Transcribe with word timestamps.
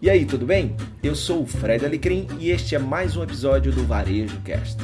E 0.00 0.10
aí, 0.10 0.26
tudo 0.26 0.44
bem? 0.44 0.76
Eu 1.02 1.14
sou 1.14 1.40
o 1.40 1.46
Fred 1.46 1.82
Alecrim 1.82 2.26
e 2.38 2.50
este 2.50 2.74
é 2.74 2.78
mais 2.78 3.16
um 3.16 3.22
episódio 3.22 3.72
do 3.72 3.82
Varejo 3.84 4.38
Cast. 4.42 4.76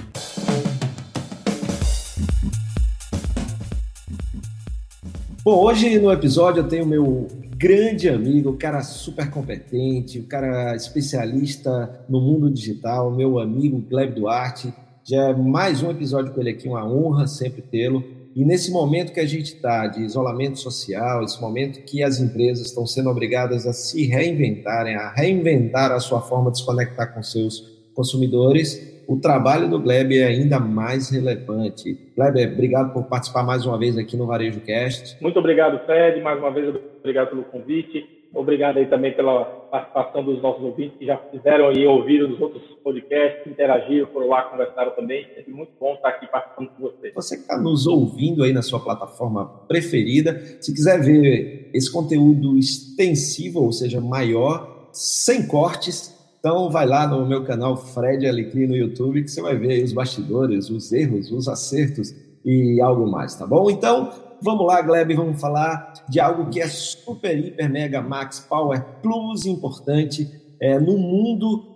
Bom, 5.44 5.64
hoje 5.64 5.98
no 5.98 6.10
episódio 6.10 6.62
eu 6.62 6.68
tenho 6.68 6.86
meu 6.86 7.28
grande 7.58 8.08
amigo, 8.08 8.50
o 8.50 8.56
cara 8.56 8.80
super 8.80 9.30
competente, 9.30 10.18
o 10.18 10.26
cara 10.26 10.74
especialista 10.74 12.06
no 12.08 12.18
mundo 12.18 12.50
digital, 12.50 13.10
meu 13.10 13.38
amigo 13.38 13.80
Gleb 13.80 14.14
Duarte. 14.14 14.72
Já 15.04 15.28
é 15.28 15.34
mais 15.34 15.82
um 15.82 15.90
episódio 15.90 16.32
com 16.32 16.40
ele 16.40 16.50
aqui, 16.50 16.66
uma 16.66 16.90
honra 16.90 17.26
sempre 17.26 17.60
tê-lo. 17.60 18.02
E 18.34 18.44
nesse 18.44 18.72
momento 18.72 19.12
que 19.12 19.20
a 19.20 19.26
gente 19.26 19.54
está 19.54 19.86
de 19.86 20.02
isolamento 20.02 20.58
social, 20.58 21.22
esse 21.22 21.40
momento 21.40 21.84
que 21.84 22.02
as 22.02 22.18
empresas 22.18 22.66
estão 22.66 22.86
sendo 22.86 23.10
obrigadas 23.10 23.66
a 23.66 23.72
se 23.72 24.06
reinventarem, 24.06 24.94
a 24.94 25.10
reinventar 25.10 25.92
a 25.92 26.00
sua 26.00 26.20
forma 26.20 26.50
de 26.50 26.58
se 26.58 26.66
conectar 26.66 27.08
com 27.08 27.22
seus 27.22 27.60
consumidores, 27.94 29.02
o 29.06 29.20
trabalho 29.20 29.68
do 29.68 29.78
Gleb 29.78 30.16
é 30.16 30.26
ainda 30.26 30.58
mais 30.58 31.10
relevante. 31.10 31.98
Gleb, 32.16 32.52
obrigado 32.52 32.92
por 32.92 33.04
participar 33.04 33.42
mais 33.42 33.66
uma 33.66 33.78
vez 33.78 33.98
aqui 33.98 34.16
no 34.16 34.26
Varejo 34.26 34.60
Cast. 34.60 35.20
Muito 35.20 35.38
obrigado, 35.38 35.84
Fred. 35.84 36.20
Mais 36.22 36.38
uma 36.38 36.50
vez, 36.50 36.74
obrigado 37.00 37.30
pelo 37.30 37.44
convite. 37.44 38.21
Obrigado 38.34 38.78
aí 38.78 38.86
também 38.86 39.12
pela 39.14 39.44
participação 39.44 40.24
dos 40.24 40.40
nossos 40.40 40.62
ouvintes 40.62 40.98
que 40.98 41.04
já 41.04 41.18
fizeram 41.30 41.70
e 41.72 41.86
ouviram 41.86 42.28
dos 42.28 42.40
outros 42.40 42.62
podcasts, 42.82 43.46
interagiram, 43.46 44.06
foram 44.08 44.28
lá, 44.28 44.42
conversaram 44.44 44.92
também. 44.92 45.26
É 45.36 45.44
muito 45.48 45.72
bom 45.78 45.94
estar 45.94 46.08
aqui 46.08 46.26
participando 46.26 46.70
com 46.70 46.82
você. 46.82 47.12
Você 47.14 47.36
que 47.36 47.42
está 47.42 47.60
nos 47.60 47.86
ouvindo 47.86 48.42
aí 48.42 48.52
na 48.52 48.62
sua 48.62 48.80
plataforma 48.80 49.44
preferida, 49.68 50.40
se 50.60 50.72
quiser 50.72 51.00
ver 51.02 51.70
esse 51.74 51.92
conteúdo 51.92 52.58
extensivo, 52.58 53.62
ou 53.62 53.72
seja, 53.72 54.00
maior, 54.00 54.88
sem 54.92 55.46
cortes, 55.46 56.12
então 56.38 56.70
vai 56.70 56.86
lá 56.86 57.06
no 57.06 57.26
meu 57.26 57.44
canal 57.44 57.76
Fred 57.76 58.26
Alecrim 58.26 58.66
no 58.66 58.74
YouTube 58.74 59.22
que 59.22 59.30
você 59.30 59.40
vai 59.40 59.56
ver 59.56 59.84
os 59.84 59.92
bastidores, 59.92 60.70
os 60.70 60.90
erros, 60.90 61.30
os 61.30 61.48
acertos 61.48 62.14
e 62.44 62.80
algo 62.80 63.06
mais, 63.06 63.34
tá 63.36 63.46
bom? 63.46 63.70
Então, 63.70 64.10
vamos 64.42 64.66
lá, 64.66 64.82
Gleb, 64.82 65.14
vamos 65.14 65.40
falar 65.40 65.92
de 66.08 66.20
algo 66.20 66.50
que 66.50 66.60
é 66.60 66.68
super, 66.68 67.38
hiper, 67.38 67.70
mega, 67.70 68.02
max, 68.02 68.40
power, 68.40 68.84
plus 69.02 69.46
importante 69.46 70.28
é, 70.60 70.78
no 70.78 70.98
mundo 70.98 71.72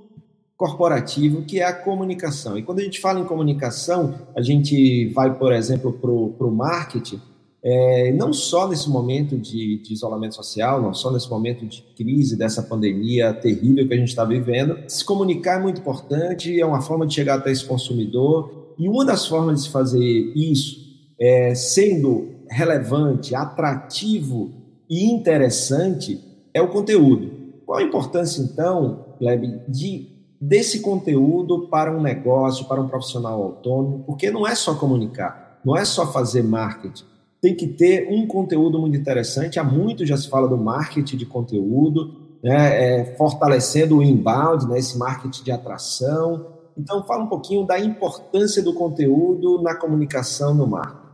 corporativo, 0.57 1.43
que 1.43 1.61
é 1.61 1.65
a 1.65 1.73
comunicação. 1.73 2.59
E 2.59 2.63
quando 2.63 2.81
a 2.81 2.83
gente 2.83 3.01
fala 3.01 3.21
em 3.21 3.25
comunicação, 3.25 4.15
a 4.35 4.41
gente 4.41 5.09
vai, 5.13 5.37
por 5.37 5.53
exemplo, 5.53 5.93
para 5.93 6.11
o 6.11 6.51
marketing, 6.51 7.21
é, 7.63 8.13
não 8.13 8.33
só 8.33 8.69
nesse 8.69 8.89
momento 8.89 9.37
de, 9.37 9.79
de, 9.83 9.93
isolamento 9.93 10.37
social, 10.37 10.81
não 10.81 10.95
só 10.95 11.11
nesse 11.11 11.29
momento 11.29 11.67
de 11.67 11.83
crise, 11.97 12.37
dessa 12.37 12.63
pandemia 12.63 13.35
terrível 13.35 13.87
que 13.87 13.93
a 13.93 13.97
gente 13.97 14.09
está 14.09 14.25
vivendo, 14.25 14.79
se 14.89 15.05
comunicar 15.05 15.59
é 15.59 15.63
muito 15.63 15.81
importante, 15.81 16.61
é 16.61 16.65
uma 16.65 16.81
forma 16.81 17.07
de 17.07 17.15
chegar 17.15 17.35
até 17.35 17.51
esse 17.51 17.65
consumidor, 17.65 18.75
e 18.79 18.89
uma 18.89 19.05
das 19.05 19.27
formas 19.27 19.65
de 19.65 19.71
fazer 19.71 20.33
isso 20.35 20.87
é, 21.19 21.55
sendo 21.55 22.36
relevante, 22.51 23.35
atrativo 23.35 24.51
e 24.89 25.05
interessante 25.11 26.21
é 26.55 26.63
o 26.63 26.69
conteúdo. 26.69 27.31
Qual 27.67 27.79
a 27.79 27.83
importância, 27.83 28.41
então, 28.41 29.07
Gleb, 29.19 29.61
de, 29.69 30.09
desse 30.41 30.81
conteúdo 30.81 31.67
para 31.69 31.91
um 31.91 32.01
negócio, 32.01 32.67
para 32.67 32.81
um 32.81 32.89
profissional 32.89 33.43
autônomo? 33.43 34.05
Porque 34.07 34.31
não 34.31 34.47
é 34.47 34.55
só 34.55 34.75
comunicar, 34.75 35.61
não 35.65 35.77
é 35.77 35.85
só 35.85 36.11
fazer 36.13 36.43
marketing. 36.43 37.05
Tem 37.41 37.55
que 37.55 37.67
ter 37.67 38.09
um 38.11 38.27
conteúdo 38.27 38.79
muito 38.79 38.97
interessante. 38.97 39.59
Há 39.59 39.65
muito 39.65 40.07
já 40.07 40.17
se 40.17 40.29
fala 40.29 40.49
do 40.49 40.57
marketing 40.57 41.17
de 41.17 41.27
conteúdo, 41.27 42.15
né, 42.43 43.01
é, 43.01 43.17
fortalecendo 43.17 43.99
o 43.99 44.03
inbound, 44.03 44.69
né, 44.69 44.79
esse 44.79 44.97
marketing 44.97 45.43
de 45.43 45.51
atração. 45.51 46.47
Então, 46.79 47.03
fala 47.05 47.25
um 47.25 47.29
pouquinho 47.29 47.67
da 47.67 47.79
importância 47.79 48.63
do 48.63 48.73
conteúdo 48.73 49.61
na 49.63 49.75
comunicação 49.75 50.55
no 50.55 50.67
marketing. 50.67 51.06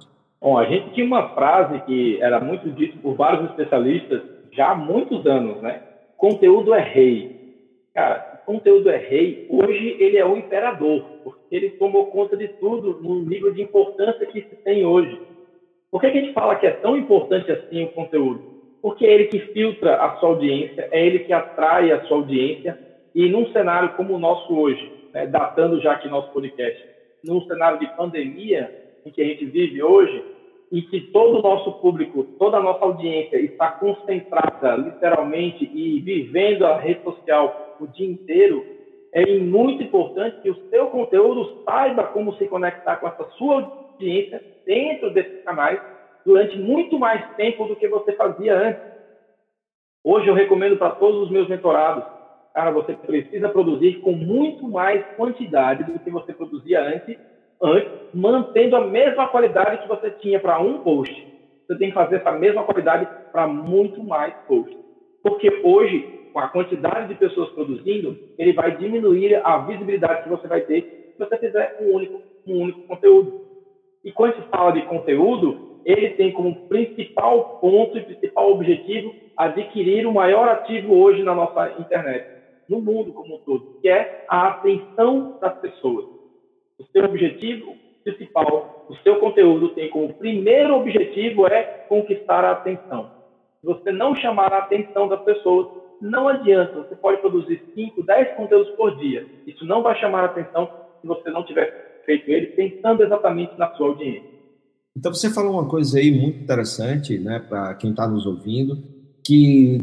Bom, 0.43 0.59
a 0.59 0.65
gente 0.65 0.91
tinha 0.91 1.07
uma 1.07 1.29
frase 1.35 1.79
que 1.83 2.21
era 2.21 2.41
muito 2.41 2.69
dita 2.71 2.99
por 3.01 3.15
vários 3.15 3.49
especialistas 3.51 4.23
já 4.51 4.73
há 4.73 4.75
muitos 4.75 5.25
anos, 5.25 5.63
né? 5.63 5.81
Conteúdo 6.17 6.75
é 6.75 6.81
rei. 6.81 7.55
Cara, 7.95 8.43
conteúdo 8.45 8.91
é 8.91 8.97
rei. 8.97 9.47
Hoje 9.49 9.97
ele 10.01 10.19
é 10.19 10.27
o 10.27 10.37
imperador, 10.37 11.05
porque 11.23 11.55
ele 11.55 11.71
tomou 11.71 12.07
conta 12.07 12.37
de 12.37 12.49
tudo 12.49 12.99
no 13.01 13.23
nível 13.23 13.53
de 13.53 13.63
importância 13.63 14.27
que 14.27 14.41
se 14.41 14.57
tem 14.65 14.85
hoje. 14.85 15.17
Por 15.93 16.01
que, 16.01 16.09
a 16.09 16.11
gente 16.11 16.33
fala 16.33 16.57
que 16.57 16.67
é 16.67 16.73
tão 16.73 16.97
importante 16.97 17.53
assim 17.53 17.85
o 17.85 17.93
conteúdo? 17.93 18.43
Porque 18.83 19.07
é 19.07 19.13
ele 19.13 19.25
que 19.27 19.39
filtra 19.39 19.95
a 20.03 20.17
sua 20.17 20.31
audiência, 20.31 20.89
é 20.91 21.07
ele 21.07 21.21
que 21.21 21.33
atrai 21.33 21.93
a 21.93 22.03
sua 22.07 22.17
audiência. 22.17 22.77
E 23.15 23.29
num 23.29 23.53
cenário 23.53 23.91
como 23.91 24.15
o 24.15 24.19
nosso 24.19 24.53
hoje, 24.59 24.91
né, 25.15 25.25
datando 25.25 25.81
já 25.81 25.93
aqui 25.93 26.09
nosso 26.09 26.33
podcast, 26.33 26.83
num 27.23 27.43
cenário 27.43 27.79
de 27.79 27.87
pandemia, 27.97 28.83
em 29.05 29.11
que 29.11 29.21
a 29.21 29.25
gente 29.25 29.45
vive 29.45 29.83
hoje, 29.83 30.32
e 30.73 30.81
que 30.81 31.03
todo 31.13 31.39
o 31.39 31.43
nosso 31.43 31.71
público, 31.81 32.25
toda 32.39 32.57
a 32.57 32.63
nossa 32.63 32.83
audiência 32.87 33.37
está 33.37 33.73
concentrada 33.73 34.75
literalmente 34.75 35.71
e 35.71 36.01
vivendo 36.01 36.65
a 36.65 36.79
rede 36.79 37.05
social 37.05 37.77
o 37.79 37.87
dia 37.87 38.09
inteiro, 38.09 38.65
é 39.13 39.39
muito 39.39 39.83
importante 39.83 40.41
que 40.41 40.49
o 40.49 40.71
seu 40.71 40.87
conteúdo 40.87 41.63
saiba 41.67 42.05
como 42.05 42.35
se 42.37 42.49
conectar 42.49 42.97
com 42.97 43.07
essa 43.07 43.25
sua 43.33 43.57
audiência 43.57 44.43
dentro 44.65 45.11
desses 45.13 45.45
canais 45.45 45.79
durante 46.25 46.59
muito 46.59 46.99
mais 46.99 47.23
tempo 47.37 47.67
do 47.67 47.77
que 47.77 47.87
você 47.87 48.13
fazia 48.13 48.57
antes. 48.57 48.83
Hoje 50.03 50.27
eu 50.27 50.35
recomendo 50.35 50.79
para 50.79 50.93
todos 50.93 51.25
os 51.25 51.31
meus 51.31 51.49
mentorados, 51.49 52.05
cara, 52.55 52.71
você 52.71 52.95
precisa 52.95 53.51
produzir 53.51 54.01
com 54.01 54.13
muito 54.13 54.67
mais 54.67 55.05
quantidade 55.17 55.85
do 55.85 55.99
que 55.99 56.11
você 56.11 56.33
produzia 56.33 56.81
antes 56.81 57.19
antes, 57.63 57.93
mantendo 58.13 58.77
a 58.77 58.87
mesma 58.87 59.29
qualidade 59.29 59.83
que 59.83 59.89
você 59.89 60.11
tinha 60.11 60.41
para 60.41 60.59
um 60.59 60.79
post. 60.79 61.15
Você 61.67 61.79
tem 61.79 61.89
que 61.89 61.95
fazer 61.95 62.17
essa 62.17 62.33
mesma 62.33 62.65
qualidade 62.65 63.09
para 63.31 63.47
muito 63.47 64.03
mais 64.03 64.35
posts. 64.49 64.77
Porque 65.23 65.49
hoje, 65.63 66.29
com 66.33 66.41
a 66.41 66.49
quantidade 66.49 67.09
de 67.09 67.15
pessoas 67.15 67.51
produzindo, 67.51 68.19
ele 68.37 68.53
vai 68.53 68.77
diminuir 68.77 69.41
a 69.45 69.59
visibilidade 69.59 70.25
que 70.25 70.29
você 70.29 70.49
vai 70.49 70.63
ter 70.63 71.13
se 71.13 71.19
você 71.19 71.37
fizer 71.39 71.79
um 71.81 71.95
único, 71.95 72.21
um 72.47 72.63
único 72.63 72.81
conteúdo. 72.83 73.41
E 74.05 74.11
quando 74.11 74.35
se 74.35 74.49
fala 74.49 74.73
de 74.73 74.83
conteúdo, 74.83 75.81
ele 75.85 76.11
tem 76.11 76.33
como 76.33 76.69
principal 76.69 77.59
ponto 77.61 77.97
e 77.97 78.03
principal 78.03 78.51
objetivo 78.51 79.15
adquirir 79.37 80.07
o 80.07 80.13
maior 80.13 80.49
ativo 80.49 80.95
hoje 80.95 81.23
na 81.23 81.35
nossa 81.35 81.77
internet, 81.79 82.27
no 82.69 82.81
mundo 82.81 83.13
como 83.13 83.37
um 83.37 83.39
todo, 83.39 83.79
que 83.81 83.89
é 83.89 84.25
a 84.29 84.49
atenção 84.49 85.39
das 85.41 85.59
pessoas 85.61 86.22
o 86.83 86.87
seu 86.93 87.05
objetivo 87.05 87.77
principal, 88.03 88.87
o 88.89 88.97
seu 88.97 89.21
conteúdo 89.21 89.69
tem 89.71 89.89
como 89.89 90.13
primeiro 90.15 90.75
objetivo 90.75 91.47
é 91.47 91.63
conquistar 91.89 92.45
a 92.45 92.53
atenção. 92.53 93.11
Se 93.61 93.67
você 93.67 93.93
não 93.93 94.17
chamar 94.17 94.53
a 94.53 94.59
atenção 94.59 95.07
das 95.07 95.23
pessoas, 95.23 95.69
não 96.01 96.27
adianta. 96.27 96.83
Você 96.83 96.97
pode 96.97 97.21
produzir 97.21 97.63
5, 97.75 98.03
10 98.03 98.37
conteúdos 98.37 98.73
por 98.75 98.99
dia. 98.99 99.25
Isso 99.47 99.65
não 99.65 99.83
vai 99.83 99.99
chamar 100.01 100.23
a 100.23 100.27
atenção 100.27 100.69
se 101.01 101.07
você 101.07 101.31
não 101.31 101.45
tiver 101.45 102.03
feito 102.05 102.29
ele 102.29 102.47
pensando 102.49 103.05
exatamente 103.05 103.57
na 103.57 103.73
sua 103.75 103.89
audiência. 103.89 104.33
Então 104.97 105.15
você 105.15 105.31
falou 105.31 105.53
uma 105.53 105.69
coisa 105.69 106.01
aí 106.01 106.11
muito 106.11 106.41
interessante, 106.41 107.19
né, 107.19 107.39
para 107.39 107.75
quem 107.75 107.91
está 107.91 108.07
nos 108.09 108.27
ouvindo, 108.27 108.77
que 109.25 109.79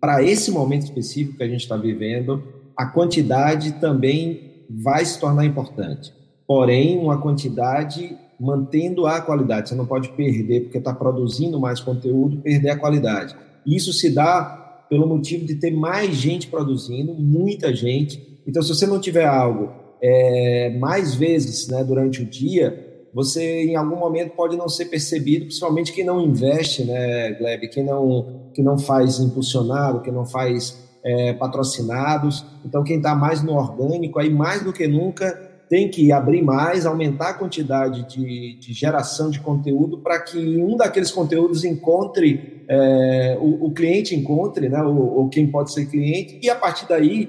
para 0.00 0.22
esse 0.22 0.52
momento 0.52 0.82
específico 0.82 1.36
que 1.36 1.42
a 1.42 1.48
gente 1.48 1.62
está 1.62 1.76
vivendo, 1.76 2.42
a 2.76 2.86
quantidade 2.86 3.80
também 3.80 4.64
vai 4.70 5.04
se 5.04 5.20
tornar 5.20 5.44
importante 5.44 6.23
porém 6.46 6.98
uma 6.98 7.20
quantidade 7.20 8.16
mantendo 8.38 9.06
a 9.06 9.20
qualidade. 9.20 9.68
Você 9.68 9.74
não 9.74 9.86
pode 9.86 10.10
perder, 10.10 10.62
porque 10.62 10.78
está 10.78 10.92
produzindo 10.92 11.58
mais 11.58 11.80
conteúdo, 11.80 12.38
perder 12.38 12.70
a 12.70 12.78
qualidade. 12.78 13.34
Isso 13.66 13.92
se 13.92 14.10
dá 14.10 14.84
pelo 14.88 15.06
motivo 15.06 15.44
de 15.44 15.54
ter 15.54 15.70
mais 15.70 16.14
gente 16.14 16.48
produzindo, 16.48 17.14
muita 17.14 17.74
gente. 17.74 18.40
Então, 18.46 18.62
se 18.62 18.68
você 18.68 18.86
não 18.86 19.00
tiver 19.00 19.24
algo 19.24 19.70
é, 20.02 20.76
mais 20.78 21.14
vezes 21.14 21.68
né, 21.68 21.82
durante 21.82 22.22
o 22.22 22.26
dia, 22.26 23.08
você 23.12 23.64
em 23.64 23.76
algum 23.76 23.96
momento 23.96 24.32
pode 24.34 24.56
não 24.56 24.68
ser 24.68 24.86
percebido, 24.86 25.46
principalmente 25.46 25.92
quem 25.92 26.04
não 26.04 26.20
investe, 26.20 26.84
né, 26.84 27.32
Gleb, 27.32 27.68
quem 27.68 27.84
não, 27.84 28.50
que 28.52 28.62
não 28.62 28.76
faz 28.76 29.18
impulsionado, 29.20 30.02
quem 30.02 30.12
não 30.12 30.26
faz 30.26 30.84
é, 31.02 31.32
patrocinados. 31.32 32.44
Então, 32.64 32.84
quem 32.84 32.98
está 32.98 33.14
mais 33.14 33.42
no 33.42 33.54
orgânico, 33.54 34.18
aí 34.18 34.28
mais 34.28 34.62
do 34.62 34.72
que 34.72 34.86
nunca 34.86 35.53
tem 35.74 35.88
que 35.88 36.12
abrir 36.12 36.40
mais, 36.40 36.86
aumentar 36.86 37.30
a 37.30 37.34
quantidade 37.36 38.06
de, 38.06 38.56
de 38.60 38.72
geração 38.72 39.28
de 39.28 39.40
conteúdo 39.40 39.98
para 39.98 40.22
que 40.22 40.38
um 40.38 40.76
daqueles 40.76 41.10
conteúdos 41.10 41.64
encontre, 41.64 42.62
é, 42.68 43.36
o, 43.40 43.66
o, 43.66 43.74
cliente 43.74 44.14
encontre, 44.14 44.68
né, 44.68 44.80
ou, 44.84 45.28
quem 45.28 45.50
pode 45.50 45.72
ser 45.72 45.90
cliente, 45.90 46.38
e 46.40 46.48
a 46.48 46.54
partir 46.54 46.88
daí 46.88 47.26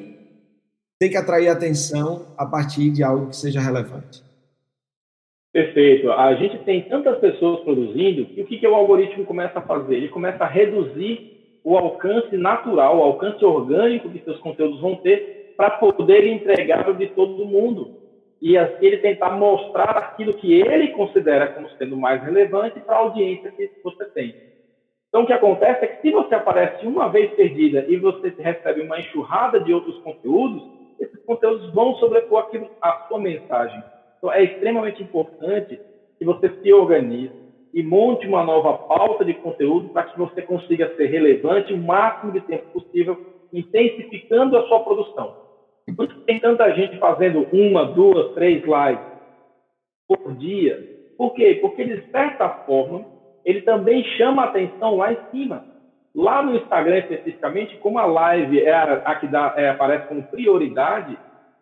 tem 0.99 1.09
que 1.09 1.17
atrair 1.17 1.47
atenção 1.47 2.35
a 2.37 2.45
partir 2.45 2.91
de 2.91 3.01
algo 3.01 3.29
que 3.29 3.35
seja 3.35 3.59
relevante. 3.59 4.21
Perfeito. 5.51 6.11
A 6.11 6.35
gente 6.35 6.59
tem 6.65 6.83
tantas 6.83 7.17
pessoas 7.17 7.61
produzindo, 7.61 8.27
e 8.37 8.41
o 8.43 8.45
que, 8.45 8.59
que 8.59 8.67
o 8.67 8.75
algoritmo 8.75 9.25
começa 9.25 9.57
a 9.57 9.63
fazer? 9.63 9.95
Ele 9.95 10.09
começa 10.09 10.43
a 10.43 10.47
reduzir 10.47 11.59
o 11.63 11.75
alcance 11.75 12.37
natural, 12.37 12.99
o 12.99 13.01
alcance 13.01 13.43
orgânico 13.43 14.07
que 14.11 14.23
seus 14.23 14.37
conteúdos 14.37 14.81
vão 14.81 14.97
ter 14.97 15.55
para 15.57 15.71
poder 15.71 16.27
entregar 16.27 16.95
de 16.95 17.07
todo 17.07 17.43
mundo. 17.43 18.04
E 18.41 18.57
assim 18.57 18.85
ele 18.85 18.97
tentar 18.97 19.31
mostrar 19.31 19.97
aquilo 19.97 20.33
que 20.33 20.53
ele 20.53 20.89
considera 20.89 21.47
como 21.47 21.69
sendo 21.71 21.97
mais 21.97 22.21
relevante 22.21 22.79
para 22.79 22.95
a 22.95 22.99
audiência 22.99 23.51
que 23.51 23.71
você 23.83 24.05
tem. 24.05 24.35
Então, 25.15 25.23
o 25.23 25.25
que 25.25 25.33
acontece 25.33 25.85
é 25.85 25.87
que 25.87 26.01
se 26.01 26.11
você 26.11 26.35
aparece 26.35 26.85
uma 26.85 27.07
vez 27.07 27.31
perdida 27.35 27.85
e 27.87 27.95
você 27.95 28.33
recebe 28.37 28.81
uma 28.81 28.99
enxurrada 28.99 29.61
de 29.61 29.73
outros 29.73 29.97
conteúdos, 29.99 30.61
esses 30.99 31.23
conteúdos 31.25 31.73
vão 31.73 31.95
sobrepor 31.95 32.39
aquilo, 32.43 32.69
a 32.81 33.05
sua 33.07 33.19
mensagem. 33.19 33.81
Então, 34.17 34.31
é 34.33 34.43
extremamente 34.43 35.01
importante 35.01 35.79
que 36.19 36.25
você 36.25 36.49
se 36.61 36.73
organize 36.73 37.31
e 37.73 37.81
monte 37.81 38.27
uma 38.27 38.43
nova 38.43 38.73
pauta 38.73 39.23
de 39.23 39.33
conteúdo 39.35 39.89
para 39.89 40.03
que 40.03 40.17
você 40.17 40.41
consiga 40.41 40.93
ser 40.95 41.05
relevante 41.07 41.73
o 41.73 41.77
máximo 41.77 42.33
de 42.33 42.41
tempo 42.41 42.65
possível, 42.73 43.17
intensificando 43.53 44.57
a 44.57 44.67
sua 44.67 44.81
produção. 44.81 45.44
Por 45.93 46.05
isso 46.05 46.19
tem 46.21 46.39
tanta 46.39 46.71
gente 46.73 46.97
fazendo 46.97 47.47
uma, 47.51 47.85
duas, 47.85 48.33
três 48.33 48.63
lives 48.63 49.05
por 50.07 50.33
dia. 50.35 50.79
Por 51.17 51.33
quê? 51.33 51.59
Porque, 51.61 51.83
de 51.83 52.09
certa 52.11 52.49
forma, 52.49 53.05
ele 53.43 53.61
também 53.61 54.03
chama 54.17 54.43
a 54.43 54.45
atenção 54.45 54.97
lá 54.97 55.13
em 55.13 55.17
cima. 55.31 55.65
Lá 56.15 56.41
no 56.41 56.55
Instagram, 56.55 56.99
especificamente, 56.99 57.77
como 57.77 57.99
a 57.99 58.05
live 58.05 58.61
é 58.61 58.73
a, 58.73 58.93
a 58.93 59.15
que 59.15 59.27
dá, 59.27 59.53
é, 59.57 59.69
aparece 59.69 60.07
como 60.07 60.23
prioridade, 60.23 61.17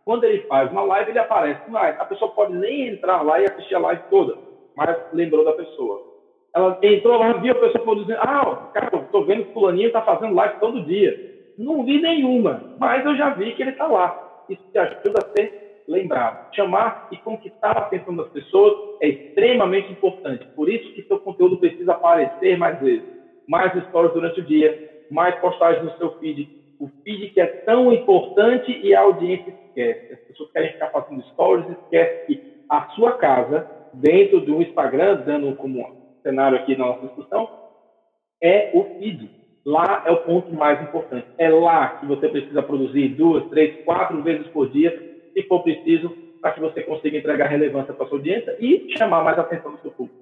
quando 0.05 0.25
ele 0.25 0.43
faz 0.43 0.71
uma 0.71 0.83
live, 0.83 1.11
ele 1.11 1.19
aparece 1.19 1.69
lá. 1.71 1.89
A 1.89 2.05
pessoa 2.05 2.31
pode 2.31 2.53
nem 2.53 2.89
entrar 2.89 3.21
lá 3.21 3.39
e 3.39 3.45
assistir 3.45 3.75
a 3.75 3.79
live 3.79 4.03
toda, 4.09 4.37
mas 4.75 4.95
lembrou 5.11 5.43
da 5.43 5.53
pessoa. 5.53 6.13
Ela 6.55 6.77
entrou 6.83 7.17
lá, 7.17 7.33
viu 7.33 7.51
a 7.51 7.59
pessoa 7.59 7.83
produzindo. 7.83 8.19
Ah, 8.19 8.69
cara, 8.73 8.95
estou 8.97 9.25
vendo 9.25 9.45
que 9.45 9.53
fulaninho 9.53 9.87
está 9.87 10.01
fazendo 10.01 10.35
live 10.35 10.59
todo 10.59 10.85
dia. 10.85 11.32
Não 11.57 11.83
vi 11.83 12.01
nenhuma, 12.01 12.75
mas 12.79 13.05
eu 13.05 13.15
já 13.15 13.29
vi 13.29 13.53
que 13.53 13.61
ele 13.61 13.71
está 13.71 13.87
lá. 13.87 14.45
Isso 14.49 14.63
te 14.71 14.77
ajuda 14.77 15.19
a 15.19 15.31
ser 15.31 15.83
lembrado. 15.87 16.53
Chamar 16.55 17.07
e 17.11 17.17
conquistar 17.17 17.77
a 17.77 17.81
atenção 17.81 18.15
das 18.15 18.29
pessoas 18.29 18.97
é 19.01 19.07
extremamente 19.07 19.91
importante. 19.91 20.45
Por 20.55 20.69
isso 20.69 20.93
que 20.93 21.03
seu 21.03 21.19
conteúdo 21.19 21.57
precisa 21.57 21.93
aparecer 21.93 22.57
mais 22.57 22.79
vezes. 22.79 23.07
Mais 23.47 23.71
stories 23.89 24.13
durante 24.13 24.39
o 24.39 24.45
dia, 24.45 25.05
mais 25.11 25.35
postagens 25.35 25.83
no 25.83 25.97
seu 25.97 26.17
feed. 26.19 26.47
O 26.79 26.87
feed 27.03 27.29
que 27.29 27.41
é 27.41 27.45
tão 27.45 27.93
importante 27.93 28.71
e 28.83 28.95
a 28.95 29.01
audiência 29.01 29.53
esquece. 29.67 30.13
As 30.13 30.19
pessoas 30.21 30.51
querem 30.51 30.73
ficar 30.73 30.87
fazendo 30.87 31.23
stories, 31.29 31.69
esquece 31.69 32.25
que 32.25 32.53
a 32.69 32.87
sua 32.89 33.13
casa, 33.13 33.69
dentro 33.93 34.39
do 34.41 34.61
Instagram, 34.61 35.23
dando 35.25 35.55
como 35.55 36.17
cenário 36.23 36.57
aqui 36.57 36.75
na 36.75 36.85
nossa 36.85 37.07
discussão, 37.07 37.49
é 38.41 38.71
o 38.73 38.83
feed. 38.97 39.29
Lá 39.65 40.03
é 40.05 40.11
o 40.11 40.23
ponto 40.23 40.53
mais 40.53 40.81
importante. 40.81 41.25
É 41.37 41.49
lá 41.49 41.97
que 41.99 42.05
você 42.05 42.27
precisa 42.27 42.61
produzir 42.61 43.09
duas, 43.09 43.49
três, 43.49 43.83
quatro 43.85 44.21
vezes 44.21 44.47
por 44.47 44.69
dia 44.69 44.91
se 45.33 45.43
for 45.43 45.63
preciso, 45.63 46.11
para 46.41 46.51
que 46.51 46.59
você 46.59 46.83
consiga 46.83 47.17
entregar 47.17 47.47
relevância 47.47 47.93
para 47.93 48.05
sua 48.07 48.17
audiência 48.17 48.55
e 48.59 48.93
chamar 48.97 49.23
mais 49.23 49.39
atenção 49.39 49.71
do 49.71 49.81
seu 49.81 49.91
público. 49.91 50.19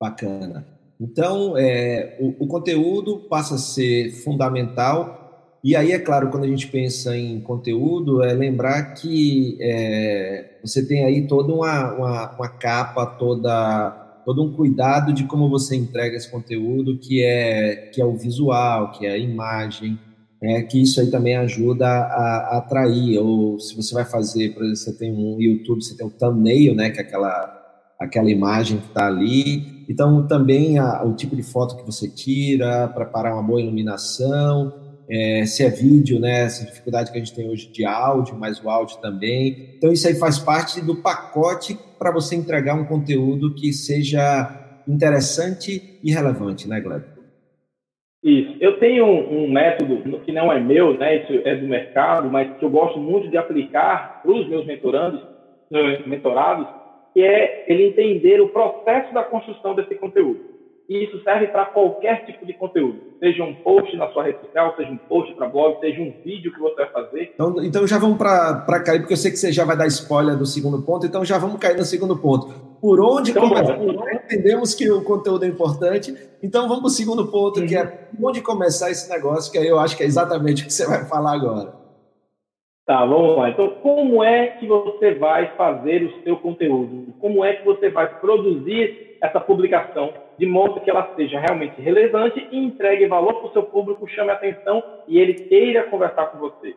Bacana. 0.00 0.66
Então, 1.00 1.56
é, 1.56 2.16
o, 2.18 2.44
o, 2.44 2.46
conteúdo 2.46 3.20
passa 3.28 3.56
a 3.56 3.58
ser 3.58 4.10
fundamental. 4.24 5.58
E 5.62 5.76
aí, 5.76 5.92
é 5.92 5.98
claro, 5.98 6.30
quando 6.30 6.44
a 6.44 6.48
gente 6.48 6.66
pensa 6.68 7.16
em 7.16 7.40
conteúdo, 7.40 8.22
é 8.22 8.32
lembrar 8.32 8.94
que 8.94 9.58
é, 9.60 10.58
você 10.62 10.86
tem 10.86 11.04
aí 11.04 11.26
toda 11.26 11.52
uma, 11.52 11.92
uma, 11.92 12.36
uma 12.36 12.48
capa, 12.48 13.06
toda, 13.06 14.03
todo 14.24 14.42
um 14.42 14.52
cuidado 14.52 15.12
de 15.12 15.24
como 15.24 15.48
você 15.48 15.76
entrega 15.76 16.16
esse 16.16 16.30
conteúdo, 16.30 16.98
que 16.98 17.22
é, 17.22 17.90
que 17.92 18.00
é 18.00 18.04
o 18.04 18.16
visual, 18.16 18.92
que 18.92 19.06
é 19.06 19.12
a 19.12 19.18
imagem, 19.18 19.98
é, 20.42 20.62
que 20.62 20.82
isso 20.82 21.00
aí 21.00 21.10
também 21.10 21.36
ajuda 21.36 21.86
a, 21.86 22.54
a, 22.54 22.58
atrair. 22.58 23.18
Ou 23.18 23.58
se 23.58 23.76
você 23.76 23.94
vai 23.94 24.04
fazer, 24.04 24.50
por 24.50 24.62
exemplo, 24.62 24.76
você 24.76 24.98
tem 24.98 25.12
um 25.12 25.40
YouTube, 25.40 25.82
você 25.82 25.96
tem 25.96 26.06
o 26.06 26.10
thumbnail, 26.10 26.74
né, 26.74 26.90
que 26.90 26.98
é 26.98 27.02
aquela, 27.02 27.62
aquela 27.98 28.30
imagem 28.30 28.78
que 28.78 28.88
está 28.88 29.06
ali. 29.06 29.84
Então, 29.88 30.26
também 30.26 30.78
a, 30.78 31.02
o 31.04 31.14
tipo 31.14 31.34
de 31.34 31.42
foto 31.42 31.76
que 31.76 31.84
você 31.84 32.08
tira, 32.08 32.88
preparar 32.88 33.34
uma 33.34 33.42
boa 33.42 33.60
iluminação, 33.60 34.83
é, 35.08 35.44
se 35.44 35.64
é 35.64 35.68
vídeo, 35.68 36.18
né, 36.18 36.44
essa 36.44 36.64
dificuldade 36.64 37.10
que 37.10 37.18
a 37.18 37.20
gente 37.20 37.34
tem 37.34 37.48
hoje 37.48 37.70
de 37.70 37.84
áudio, 37.84 38.36
mas 38.38 38.62
o 38.62 38.70
áudio 38.70 38.98
também. 39.00 39.74
Então, 39.76 39.92
isso 39.92 40.06
aí 40.08 40.14
faz 40.14 40.38
parte 40.38 40.80
do 40.80 40.96
pacote 40.96 41.76
para 41.98 42.10
você 42.10 42.34
entregar 42.34 42.74
um 42.74 42.84
conteúdo 42.84 43.54
que 43.54 43.72
seja 43.72 44.82
interessante 44.86 45.98
e 46.02 46.12
relevante, 46.12 46.68
né, 46.68 46.80
Gleb? 46.80 47.04
Isso. 48.22 48.56
Eu 48.58 48.78
tenho 48.78 49.04
um, 49.04 49.50
método 49.50 50.20
que 50.20 50.32
não 50.32 50.50
é 50.50 50.58
meu, 50.58 50.96
né? 50.96 51.22
Isso 51.22 51.46
é 51.46 51.54
do 51.56 51.68
mercado, 51.68 52.30
mas 52.30 52.56
que 52.56 52.64
eu 52.64 52.70
gosto 52.70 52.98
muito 52.98 53.28
de 53.28 53.36
aplicar 53.36 54.22
para 54.22 54.32
os 54.32 54.48
meus 54.48 54.64
mentorandos, 54.64 55.20
mentorados, 56.06 56.66
que 57.12 57.20
é 57.20 57.66
ele 57.68 57.88
entender 57.88 58.40
o 58.40 58.48
processo 58.48 59.12
da 59.12 59.22
construção 59.22 59.74
desse 59.74 59.94
conteúdo. 59.96 60.53
E 60.86 61.04
isso 61.04 61.22
serve 61.22 61.46
para 61.46 61.64
qualquer 61.64 62.26
tipo 62.26 62.44
de 62.44 62.52
conteúdo, 62.52 62.98
seja 63.18 63.42
um 63.42 63.54
post 63.54 63.96
na 63.96 64.06
sua 64.08 64.24
rede 64.24 64.40
social, 64.40 64.74
seja 64.76 64.90
um 64.90 64.98
post 64.98 65.32
para 65.34 65.48
blog, 65.48 65.80
seja 65.80 66.02
um 66.02 66.12
vídeo 66.22 66.52
que 66.52 66.60
você 66.60 66.74
vai 66.74 66.90
fazer. 66.90 67.32
Então, 67.34 67.64
então 67.64 67.86
já 67.86 67.98
vamos 67.98 68.18
para 68.18 68.82
cair, 68.84 69.00
porque 69.00 69.14
eu 69.14 69.16
sei 69.16 69.30
que 69.30 69.38
você 69.38 69.50
já 69.50 69.64
vai 69.64 69.78
dar 69.78 69.86
spoiler 69.86 70.36
do 70.36 70.44
segundo 70.44 70.82
ponto, 70.82 71.06
então 71.06 71.24
já 71.24 71.38
vamos 71.38 71.58
cair 71.58 71.78
no 71.78 71.84
segundo 71.84 72.18
ponto. 72.18 72.48
Por 72.82 73.00
onde 73.00 73.30
então, 73.30 73.48
começar? 73.48 73.78
Entendemos 74.26 74.74
que 74.74 74.90
o 74.90 75.02
conteúdo 75.02 75.46
é 75.46 75.48
importante, 75.48 76.14
então 76.42 76.68
vamos 76.68 76.80
para 76.80 76.88
o 76.88 76.90
segundo 76.90 77.28
ponto, 77.28 77.60
uhum. 77.60 77.66
que 77.66 77.76
é 77.76 77.86
por 77.86 78.28
onde 78.28 78.42
começar 78.42 78.90
esse 78.90 79.08
negócio, 79.08 79.50
que 79.50 79.56
aí 79.56 79.66
eu 79.66 79.78
acho 79.78 79.96
que 79.96 80.02
é 80.02 80.06
exatamente 80.06 80.64
o 80.64 80.66
que 80.66 80.72
você 80.72 80.86
vai 80.86 81.06
falar 81.06 81.32
agora. 81.32 81.72
Tá, 82.86 83.06
vamos 83.06 83.38
lá. 83.38 83.48
Então, 83.48 83.70
como 83.82 84.22
é 84.22 84.48
que 84.48 84.66
você 84.66 85.14
vai 85.14 85.56
fazer 85.56 86.04
o 86.04 86.22
seu 86.22 86.36
conteúdo? 86.36 87.14
Como 87.18 87.42
é 87.42 87.54
que 87.54 87.64
você 87.64 87.88
vai 87.88 88.20
produzir 88.20 89.13
essa 89.24 89.40
publicação 89.40 90.12
de 90.38 90.46
modo 90.46 90.80
que 90.80 90.90
ela 90.90 91.14
seja 91.16 91.40
realmente 91.40 91.80
relevante 91.80 92.46
e 92.50 92.58
entregue 92.58 93.06
valor 93.06 93.34
para 93.34 93.46
o 93.46 93.52
seu 93.52 93.62
público, 93.62 94.06
chame 94.08 94.30
atenção 94.30 94.82
e 95.08 95.18
ele 95.18 95.34
queira 95.34 95.84
conversar 95.84 96.26
com 96.26 96.38
você? 96.38 96.74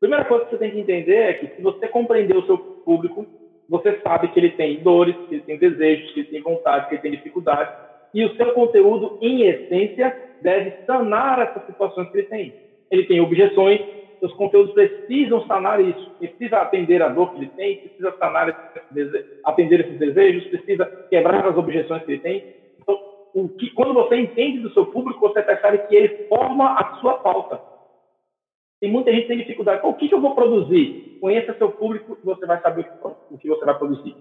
Primeira 0.00 0.24
coisa 0.24 0.44
que 0.44 0.52
você 0.52 0.58
tem 0.58 0.70
que 0.70 0.80
entender 0.80 1.16
é 1.16 1.32
que 1.34 1.56
se 1.56 1.62
você 1.62 1.86
compreender 1.88 2.36
o 2.36 2.46
seu 2.46 2.56
público, 2.58 3.26
você 3.68 3.98
sabe 4.02 4.28
que 4.28 4.38
ele 4.38 4.50
tem 4.50 4.82
dores, 4.82 5.14
que 5.28 5.34
ele 5.34 5.42
tem 5.42 5.58
desejos, 5.58 6.10
que 6.12 6.20
ele 6.20 6.28
tem 6.28 6.42
vontade, 6.42 6.88
que 6.88 6.94
ele 6.94 7.02
tem 7.02 7.10
dificuldades, 7.12 7.74
e 8.12 8.24
o 8.24 8.34
seu 8.36 8.52
conteúdo, 8.52 9.18
em 9.20 9.42
essência, 9.42 10.16
deve 10.40 10.72
sanar 10.86 11.40
essas 11.40 11.66
situações 11.66 12.08
que 12.10 12.18
ele 12.18 12.26
tem. 12.28 12.54
Ele 12.90 13.04
tem 13.04 13.20
objeções, 13.20 13.80
seus 14.24 14.32
conteúdos 14.36 14.72
precisam 14.72 15.46
sanar 15.46 15.78
isso, 15.82 16.10
precisa 16.18 16.56
atender 16.56 17.02
a 17.02 17.08
dor 17.08 17.32
que 17.32 17.40
ele 17.40 17.50
tem, 17.54 17.76
precisa 17.76 18.10
sanar, 18.18 18.72
atender 19.44 19.80
esses 19.80 19.98
desejos, 19.98 20.46
precisa 20.46 20.86
quebrar 21.10 21.46
as 21.46 21.54
objeções 21.58 22.02
que 22.04 22.12
ele 22.12 22.22
tem. 22.22 22.54
Então, 22.80 22.98
o 23.34 23.50
que, 23.50 23.68
quando 23.70 23.92
você 23.92 24.16
entende 24.16 24.60
do 24.60 24.72
seu 24.72 24.86
público, 24.86 25.20
você 25.20 25.42
percebe 25.42 25.86
que 25.88 25.94
ele 25.94 26.26
forma 26.26 26.72
a 26.72 26.94
sua 27.00 27.18
pauta. 27.18 27.60
Tem 28.80 28.90
muita 28.90 29.12
gente 29.12 29.22
que 29.22 29.28
tem 29.28 29.38
dificuldade. 29.38 29.86
O 29.86 29.92
que, 29.92 30.08
que 30.08 30.14
eu 30.14 30.22
vou 30.22 30.34
produzir? 30.34 31.18
Conheça 31.20 31.54
seu 31.58 31.70
público 31.72 32.16
e 32.22 32.24
você 32.24 32.46
vai 32.46 32.58
saber 32.62 32.80
o 32.80 33.10
que, 33.10 33.34
o 33.34 33.38
que 33.38 33.48
você 33.48 33.64
vai 33.66 33.76
produzir. 33.76 34.16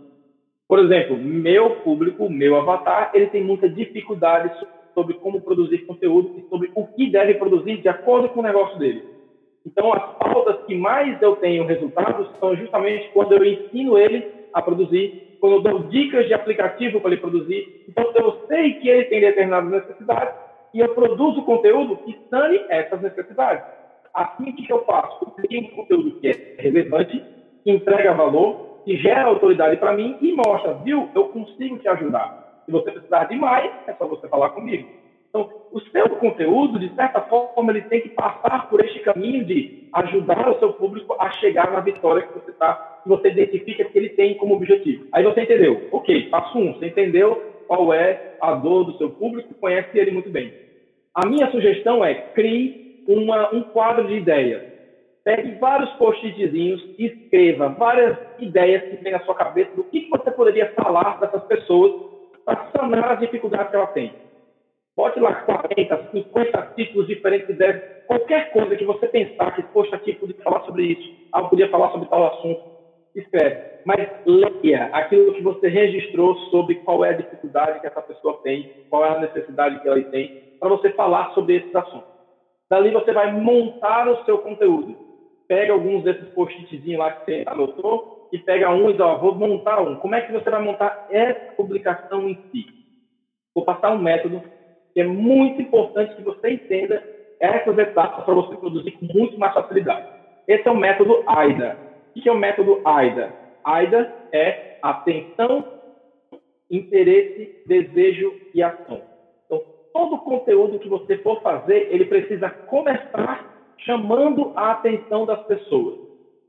Por 0.68 0.80
exemplo, 0.80 1.18
meu 1.18 1.78
público, 1.78 2.30
meu 2.30 2.58
avatar, 2.58 3.12
ele 3.14 3.28
tem 3.28 3.42
muita 3.42 3.70
dificuldade 3.70 4.54
sobre 4.94 5.14
como 5.16 5.40
produzir 5.40 5.86
conteúdo 5.86 6.40
e 6.40 6.50
sobre 6.50 6.72
o 6.76 6.88
que 6.88 7.10
deve 7.10 7.36
produzir 7.36 7.78
de 7.78 7.88
acordo 7.88 8.28
com 8.30 8.42
o 8.42 8.44
negócio 8.44 8.78
dele. 8.78 9.13
Então, 9.66 9.94
as 9.94 10.18
pautas 10.18 10.66
que 10.66 10.76
mais 10.76 11.22
eu 11.22 11.36
tenho 11.38 11.66
resultados 11.66 12.30
são 12.40 12.56
justamente 12.56 13.10
quando 13.14 13.34
eu 13.34 13.46
ensino 13.46 13.98
ele 13.98 14.28
a 14.54 14.62
produzir, 14.62 15.38
quando 15.40 15.54
eu 15.54 15.62
dou 15.62 15.80
dicas 15.84 16.28
de 16.28 16.34
aplicativo 16.34 17.00
para 17.00 17.12
ele 17.12 17.22
produzir. 17.22 17.86
Então, 17.88 18.12
eu 18.16 18.46
sei 18.48 18.74
que 18.76 18.90
ele 18.90 19.06
tem 19.06 19.22
determinadas 19.22 19.72
necessidades 19.72 20.36
e 20.74 20.80
eu 20.80 20.94
produzo 20.94 21.44
conteúdo 21.44 21.98
que 21.98 22.18
sane 22.30 22.60
essas 22.70 23.02
necessidades. 23.02 23.64
Assim, 24.14 24.52
que 24.52 24.72
eu 24.72 24.84
faço? 24.86 25.34
Eu 25.38 25.48
tenho 25.48 25.64
um 25.64 25.76
conteúdo 25.76 26.20
que 26.20 26.28
é 26.28 26.56
relevante, 26.60 27.24
que 27.64 27.72
entrega 27.72 28.14
valor, 28.14 28.82
que 28.84 28.98
gera 28.98 29.26
autoridade 29.26 29.78
para 29.78 29.94
mim 29.94 30.18
e 30.22 30.34
mostra, 30.34 30.74
viu, 30.74 31.10
eu 31.16 31.30
consigo 31.30 31.78
te 31.80 31.88
ajudar. 31.88 32.62
Se 32.66 32.72
você 32.72 32.92
precisar 32.92 33.26
de 33.26 33.36
mais, 33.36 33.72
é 33.88 33.94
só 33.94 34.06
você 34.06 34.28
falar 34.28 34.50
comigo. 34.50 35.03
Então, 35.34 35.50
o 35.72 35.82
seu 35.82 36.08
conteúdo, 36.18 36.78
de 36.78 36.94
certa 36.94 37.20
forma, 37.22 37.72
ele 37.72 37.82
tem 37.82 38.02
que 38.02 38.10
passar 38.10 38.70
por 38.70 38.86
este 38.86 39.00
caminho 39.00 39.44
de 39.44 39.90
ajudar 39.92 40.48
o 40.48 40.60
seu 40.60 40.74
público 40.74 41.16
a 41.20 41.32
chegar 41.32 41.72
na 41.72 41.80
vitória 41.80 42.22
que 42.22 42.36
você 42.36 42.52
está, 42.52 43.00
que 43.02 43.10
você 43.10 43.30
identifica 43.30 43.84
que 43.84 43.98
ele 43.98 44.10
tem 44.10 44.36
como 44.36 44.54
objetivo. 44.54 45.08
Aí 45.12 45.24
você 45.24 45.42
entendeu. 45.42 45.88
Ok, 45.92 46.30
passo 46.30 46.60
um, 46.60 46.74
você 46.74 46.86
entendeu 46.86 47.42
qual 47.68 47.92
é 47.92 48.36
a 48.40 48.54
dor 48.54 48.84
do 48.84 48.98
seu 49.00 49.10
público, 49.10 49.56
conhece 49.56 49.98
ele 49.98 50.12
muito 50.12 50.30
bem. 50.30 50.54
A 51.16 51.26
minha 51.26 51.50
sugestão 51.50 52.06
é 52.06 52.14
crie 52.14 53.04
uma, 53.08 53.52
um 53.56 53.64
quadro 53.64 54.08
de 54.08 54.14
ideias. 54.14 54.62
Pegue 55.24 55.58
vários 55.58 55.90
post-itzinhos 55.94 56.80
e 57.00 57.08
escreva 57.08 57.70
várias 57.70 58.16
ideias 58.38 58.84
que 58.84 58.98
tem 58.98 59.14
na 59.14 59.22
sua 59.22 59.34
cabeça 59.34 59.72
do 59.76 59.84
que, 59.86 60.08
você 60.12 60.30
poderia 60.30 60.72
falar 60.74 61.18
para 61.18 61.30
essas 61.30 61.44
pessoas 61.46 61.92
para 62.46 62.70
sanar 62.78 63.14
as 63.14 63.20
dificuldades 63.20 63.72
que 63.72 63.76
ela 63.76 63.88
tem. 63.88 64.14
Bote 64.96 65.20
lá 65.20 65.34
40, 65.34 66.08
50 66.12 66.72
títulos 66.76 67.08
diferentes 67.08 67.48
de 67.48 67.54
10, 67.54 67.82
qualquer 68.06 68.50
coisa 68.52 68.76
que 68.76 68.86
você 68.86 69.08
pensar 69.08 69.52
que, 69.56 69.64
poxa, 69.64 69.96
aqui 69.96 70.14
podia 70.14 70.36
falar 70.44 70.64
sobre 70.66 70.86
isso, 70.86 71.12
ah, 71.34 71.40
eu 71.40 71.50
podia 71.50 71.70
falar 71.70 71.92
sobre 71.92 72.08
tal 72.08 72.28
assunto, 72.28 72.62
escreve. 73.16 73.64
Mas 73.84 74.08
leia 74.26 74.86
aquilo 74.94 75.34
que 75.34 75.42
você 75.42 75.68
registrou 75.68 76.36
sobre 76.50 76.76
qual 76.76 77.04
é 77.04 77.10
a 77.10 77.18
dificuldade 77.18 77.80
que 77.80 77.88
essa 77.88 78.02
pessoa 78.02 78.40
tem, 78.44 78.70
qual 78.90 79.04
é 79.04 79.10
a 79.10 79.20
necessidade 79.20 79.80
que 79.80 79.88
ela 79.88 80.02
tem, 80.06 80.32
para 80.60 80.70
você 80.70 80.92
falar 80.92 81.32
sobre 81.34 81.56
esses 81.56 81.74
assuntos. 81.74 82.08
Dali 82.70 82.92
você 82.92 83.12
vai 83.12 83.32
montar 83.32 84.08
o 84.08 84.24
seu 84.24 84.38
conteúdo. 84.38 84.96
Pega 85.48 85.74
alguns 85.74 86.04
desses 86.04 86.30
post-itzinhos 86.30 87.00
lá 87.00 87.12
que 87.12 87.26
você 87.26 87.44
anotou 87.46 88.06
e 88.32 88.40
pega 88.40 88.70
um 88.70 88.90
e 88.90 88.94
diz, 88.94 89.02
ó, 89.02 89.18
vou 89.18 89.36
montar 89.36 89.82
um. 89.82 89.98
Como 89.98 90.16
é 90.16 90.22
que 90.22 90.32
você 90.32 90.50
vai 90.50 90.62
montar 90.62 91.04
essa 91.10 91.54
publicação 91.58 92.30
em 92.30 92.36
si? 92.50 92.66
Vou 93.54 93.66
passar 93.66 93.92
um 93.92 94.00
método 94.00 94.42
que 94.94 95.02
é 95.02 95.04
muito 95.04 95.62
importante 95.62 96.16
que 96.16 96.22
você 96.22 96.52
entenda 96.52 97.04
essas 97.40 97.78
etapas 97.78 98.24
para 98.24 98.34
você 98.34 98.56
produzir 98.56 98.92
com 98.92 99.06
muito 99.14 99.38
mais 99.38 99.54
facilidade. 99.54 100.06
Esse 100.48 100.68
é 100.68 100.72
o 100.72 100.78
método 100.78 101.24
AIDA. 101.28 101.78
O 102.16 102.22
que 102.22 102.30
é 102.30 102.32
o 102.32 102.38
método 102.38 102.80
AIDA? 102.86 103.34
AIDA 103.66 104.14
é 104.32 104.78
atenção, 104.82 105.64
interesse, 106.70 107.64
desejo 107.66 108.34
e 108.54 108.62
ação. 108.62 109.02
Então, 109.46 109.62
todo 109.92 110.18
conteúdo 110.20 110.80
que 110.80 110.88
você 110.88 111.18
for 111.18 111.42
fazer, 111.42 111.88
ele 111.90 112.06
precisa 112.06 112.50
começar 112.50 113.52
chamando 113.80 114.54
a 114.56 114.72
atenção 114.72 115.26
das 115.26 115.42
pessoas. 115.46 115.96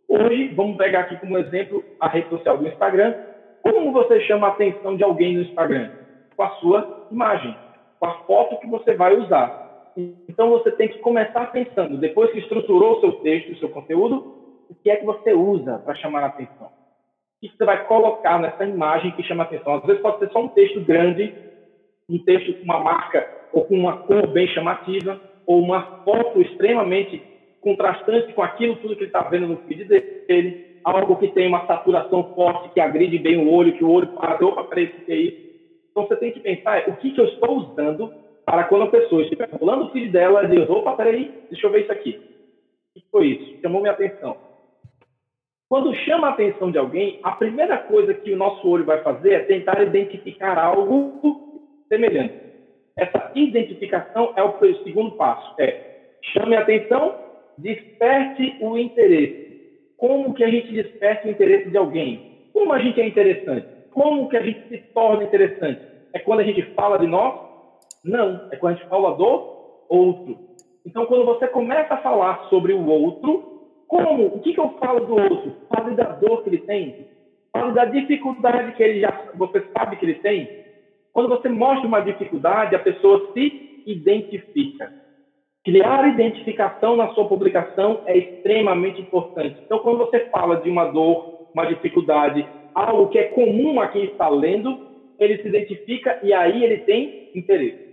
Hoje, 0.09 0.49
vamos 0.55 0.77
pegar 0.77 1.01
aqui 1.01 1.17
como 1.17 1.39
exemplo 1.39 1.83
a 1.99 2.09
rede 2.09 2.29
social 2.29 2.59
do 2.59 2.69
Instagram. 2.69 3.15
Como 3.63 3.93
você 3.93 4.21
chama 4.21 4.49
a 4.49 4.51
atenção 4.51 4.97
de 4.97 5.03
alguém 5.03 5.35
no 5.35 5.43
Instagram? 5.43 5.91
Com 6.37 6.43
a 6.43 6.51
sua 6.57 7.07
imagem 7.11 7.57
com 7.99 8.07
a 8.07 8.15
foto 8.25 8.59
que 8.59 8.67
você 8.67 8.95
vai 8.95 9.17
usar. 9.17 9.65
Então 10.29 10.51
você 10.51 10.73
tem 10.73 10.89
que 10.89 10.99
começar 10.99 11.47
pensando, 11.53 11.97
depois 11.99 12.31
que 12.33 12.39
estruturou 12.39 12.97
o 12.97 13.01
seu 13.01 13.13
texto, 13.13 13.53
o 13.53 13.57
seu 13.57 13.69
conteúdo, 13.69 14.25
o 14.69 14.75
que 14.75 14.91
é 14.91 14.97
que 14.97 15.05
você 15.05 15.33
usa 15.33 15.79
para 15.79 15.95
chamar 15.95 16.25
a 16.25 16.27
atenção? 16.27 16.67
O 16.67 17.41
que 17.41 17.57
você 17.57 17.65
vai 17.65 17.85
colocar 17.87 18.39
nessa 18.39 18.65
imagem 18.65 19.13
que 19.13 19.23
chama 19.23 19.45
a 19.45 19.47
atenção? 19.47 19.75
Às 19.75 19.85
vezes 19.85 20.03
pode 20.03 20.19
ser 20.19 20.31
só 20.31 20.41
um 20.41 20.49
texto 20.49 20.81
grande, 20.81 21.33
um 22.09 22.19
texto 22.19 22.55
com 22.55 22.65
uma 22.65 22.81
marca 22.81 23.27
ou 23.53 23.65
com 23.65 23.77
uma 23.77 23.97
cor 23.99 24.27
bem 24.27 24.49
chamativa, 24.49 25.21
ou 25.47 25.61
uma 25.61 26.03
foto 26.05 26.41
extremamente 26.41 27.23
contrastante 27.61 28.33
com 28.33 28.43
aquilo 28.43 28.77
tudo 28.77 28.97
que 28.97 29.03
ele 29.03 29.09
está 29.09 29.23
vendo 29.23 29.47
no 29.47 29.57
feed 29.59 29.85
dele, 29.85 30.81
algo 30.83 31.17
que 31.17 31.29
tem 31.29 31.47
uma 31.47 31.67
saturação 31.67 32.25
forte, 32.35 32.71
que 32.75 32.81
agride 32.81 33.19
bem 33.19 33.37
o 33.37 33.51
olho, 33.51 33.73
que 33.73 33.85
o 33.85 33.91
olho 33.91 34.09
para, 34.09 34.45
opa, 34.45 34.65
peraí, 34.65 34.87
o 34.87 35.05
que 35.05 35.13
é 35.13 35.17
isso? 35.17 35.44
Então 35.95 36.09
você 36.09 36.17
tem 36.17 36.33
que 36.33 36.41
pensar 36.41 36.89
o 36.89 36.97
que, 36.97 37.13
que 37.13 37.21
eu 37.21 37.27
estou 37.27 37.57
usando 37.57 38.13
para 38.45 38.65
quando 38.65 38.83
a 38.83 38.91
pessoa 38.91 39.23
estiver 39.23 39.49
rolando 39.49 39.85
o 39.85 39.91
feed 39.91 40.11
dela 40.11 40.45
e 40.45 40.49
diz, 40.49 40.69
opa, 40.69 40.97
peraí, 40.97 41.33
deixa 41.49 41.69
eu 41.69 41.71
ver 41.71 41.83
isso 41.83 41.93
aqui. 41.93 42.21
O 42.97 43.01
que 43.01 43.07
foi 43.13 43.27
isso? 43.29 43.61
Chamou 43.63 43.81
minha 43.81 43.93
atenção. 43.93 44.37
Quando 45.69 45.95
chama 45.95 46.27
a 46.27 46.31
atenção 46.33 46.73
de 46.73 46.79
alguém, 46.79 47.21
a 47.23 47.31
primeira 47.31 47.79
coisa 47.79 48.13
que 48.13 48.33
o 48.33 48.37
nosso 48.37 48.69
olho 48.69 48.85
vai 48.85 49.03
fazer 49.05 49.35
é 49.35 49.39
tentar 49.41 49.81
identificar 49.83 50.59
algo 50.59 51.63
semelhante. 51.89 52.35
Essa 52.97 53.31
identificação 53.37 54.33
é 54.37 54.43
o 54.43 54.59
segundo 54.83 55.13
passo. 55.13 55.55
É 55.61 56.09
chame 56.33 56.57
a 56.57 56.61
atenção, 56.61 57.17
desperte 57.57 58.57
o 58.61 58.77
interesse. 58.77 59.45
Como 59.97 60.35
que 60.35 60.43
a 60.43 60.51
gente 60.51 60.73
desperte 60.73 61.29
o 61.29 61.31
interesse 61.31 61.71
de 61.71 61.77
alguém? 61.77 62.49
Como 62.53 62.73
a 62.73 62.81
gente 62.81 63.01
é 63.01 63.07
interessante? 63.07 63.74
Como 63.95 64.29
que 64.29 64.37
a 64.37 64.43
gente 64.43 64.69
se 64.69 64.79
torna 64.93 65.23
interessante? 65.23 65.81
É 66.13 66.19
quando 66.19 66.41
a 66.41 66.45
gente 66.45 66.63
fala 66.75 66.99
de 66.99 67.07
nós? 67.07 67.41
Não, 68.05 68.49
é 68.51 68.57
quando 68.57 68.75
a 68.75 68.77
gente 68.77 68.89
fala 68.89 69.15
do 69.17 69.25
outro. 69.89 70.39
Então, 70.85 71.07
quando 71.07 71.25
você 71.25 71.47
começa 71.47 71.95
a 71.95 71.99
falar 71.99 72.49
sobre 72.51 72.73
o 72.73 72.87
outro, 72.87 73.55
como? 73.87 74.27
O 74.27 74.41
que, 74.41 74.53
que 74.53 74.61
eu 74.61 74.71
falo 74.81 75.07
do 75.07 75.15
outro? 75.15 75.53
Fale 75.75 75.95
da 75.95 76.05
dor 76.05 76.43
que 76.43 76.51
ele 76.51 76.59
tem. 76.59 77.07
Fale 77.53 77.73
da 77.73 77.85
dificuldade 77.85 78.73
que 78.73 78.83
ele 78.83 79.01
já, 79.01 79.31
você 79.35 79.65
sabe 79.73 79.97
que 79.97 80.05
ele 80.05 80.15
tem. 80.15 80.65
Quando 81.13 81.29
você 81.29 81.49
mostra 81.49 81.87
uma 81.87 82.01
dificuldade, 82.01 82.75
a 82.75 82.81
pessoa 82.81 83.31
se 83.33 83.85
identifica. 83.87 84.93
Criar 85.65 86.09
identificação 86.09 86.97
na 86.97 87.09
sua 87.15 87.27
publicação 87.27 88.01
é 88.07 88.19
extremamente 88.19 89.01
importante. 89.01 89.57
Então, 89.65 89.79
quando 89.79 89.99
você 89.99 90.29
fala 90.31 90.57
de 90.57 90.69
uma 90.69 90.87
dor, 90.87 91.49
uma 91.55 91.65
dificuldade, 91.67 92.45
algo 92.75 93.09
que 93.09 93.19
é 93.19 93.25
comum 93.29 93.81
a 93.81 93.89
quem 93.89 94.05
está 94.05 94.29
lendo, 94.29 94.87
ele 95.19 95.41
se 95.41 95.49
identifica 95.49 96.19
e 96.23 96.33
aí 96.33 96.65
ele 96.65 96.79
tem 96.79 97.31
interesse. 97.35 97.85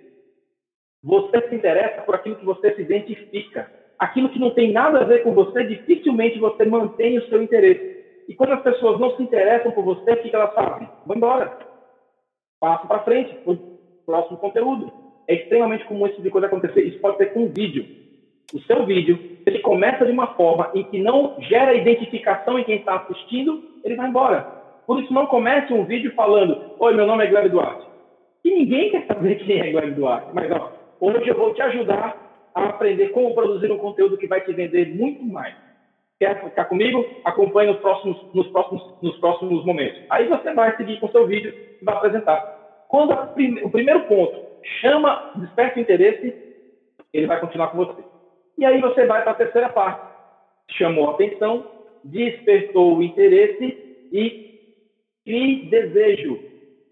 Você 1.04 1.50
se 1.50 1.56
interessa 1.56 2.02
por 2.02 2.16
aquilo 2.16 2.36
que 2.36 2.46
você 2.46 2.74
se 2.76 2.82
identifica. 2.82 3.72
Aquilo 3.98 4.30
que 4.30 4.40
não 4.40 4.52
tem 4.52 4.72
nada 4.72 5.02
a 5.02 5.04
ver 5.04 5.24
com 5.24 5.34
você, 5.34 5.64
dificilmente 5.64 6.40
você 6.40 6.66
mantém 6.66 7.18
o 7.18 7.28
seu 7.28 7.42
interesse. 7.42 8.02
E 8.28 8.36
quando 8.36 8.54
as 8.54 8.62
pessoas 8.62 9.00
não 9.00 9.16
se 9.16 9.24
interessam 9.24 9.72
por 9.72 9.84
você, 9.84 10.14
o 10.14 10.22
que 10.22 10.36
elas 10.36 10.54
fazem? 10.54 10.88
Vão 11.06 11.18
embora. 11.18 11.58
Passa 12.60 12.88
para 12.88 13.04
frente, 13.04 13.34
para 13.36 13.54
o 13.54 13.58
próximo 14.06 14.38
conteúdo. 14.38 14.92
É 15.28 15.36
extremamente 15.36 15.86
comum 15.86 16.06
esse 16.06 16.16
tipo 16.16 16.24
de 16.26 16.32
coisa 16.32 16.48
acontecer. 16.48 16.82
Isso 16.82 17.00
pode 17.00 17.18
ser 17.18 17.34
com 17.34 17.42
um 17.42 17.52
vídeo. 17.52 17.86
O 18.54 18.60
seu 18.62 18.86
vídeo, 18.86 19.18
ele 19.46 19.60
começa 19.60 20.06
de 20.06 20.12
uma 20.12 20.36
forma 20.36 20.72
em 20.76 20.84
que 20.84 21.00
não 21.00 21.36
gera 21.42 21.74
identificação 21.74 22.60
em 22.60 22.64
quem 22.64 22.78
está 22.78 22.96
assistindo, 22.96 23.64
ele 23.84 23.96
vai 23.96 24.10
embora. 24.10 24.61
Por 24.92 25.02
isso, 25.02 25.14
não 25.14 25.26
comece 25.26 25.72
um 25.72 25.86
vídeo 25.86 26.12
falando: 26.16 26.74
Oi, 26.78 26.94
meu 26.94 27.08
nome 27.08 27.24
é 27.24 27.28
Gleb 27.28 27.48
Duarte. 27.48 27.88
E 28.44 28.52
ninguém 28.52 28.92
quer 28.92 29.08
saber 29.08 29.36
quem 29.36 29.62
é 29.62 29.72
Gleb 29.72 29.92
Duarte. 29.94 30.28
Mas, 30.34 30.52
ó, 30.52 30.70
hoje 31.00 31.30
eu 31.30 31.36
vou 31.38 31.54
te 31.54 31.62
ajudar 31.62 32.14
a 32.54 32.66
aprender 32.66 33.08
como 33.12 33.34
produzir 33.34 33.72
um 33.72 33.78
conteúdo 33.78 34.18
que 34.18 34.28
vai 34.28 34.42
te 34.42 34.52
vender 34.52 34.94
muito 34.94 35.24
mais. 35.24 35.56
Quer 36.20 36.44
ficar 36.44 36.66
comigo? 36.66 37.06
Acompanhe 37.24 37.72
nos 37.72 37.80
próximos, 37.80 38.18
nos 38.34 38.46
próximos, 38.50 38.84
nos 39.02 39.18
próximos 39.20 39.64
momentos. 39.64 39.98
Aí 40.10 40.28
você 40.28 40.54
vai 40.54 40.76
seguir 40.76 41.00
com 41.00 41.06
o 41.06 41.12
seu 41.14 41.26
vídeo 41.26 41.56
e 41.82 41.86
vai 41.86 41.96
apresentar. 41.96 42.42
Quando 42.90 43.14
o 43.64 43.70
primeiro 43.70 44.02
ponto 44.08 44.38
chama, 44.82 45.32
desperta 45.38 45.80
o 45.80 45.82
interesse, 45.82 46.36
ele 47.14 47.28
vai 47.28 47.40
continuar 47.40 47.70
com 47.70 47.78
você. 47.78 48.04
E 48.58 48.66
aí 48.66 48.82
você 48.82 49.06
vai 49.06 49.22
para 49.22 49.32
a 49.32 49.36
terceira 49.36 49.70
parte. 49.70 50.06
Chamou 50.72 51.08
a 51.08 51.12
atenção, 51.14 51.66
despertou 52.04 52.98
o 52.98 53.02
interesse 53.02 54.10
e 54.12 54.51
Crie 55.24 55.70
desejo. 55.70 56.40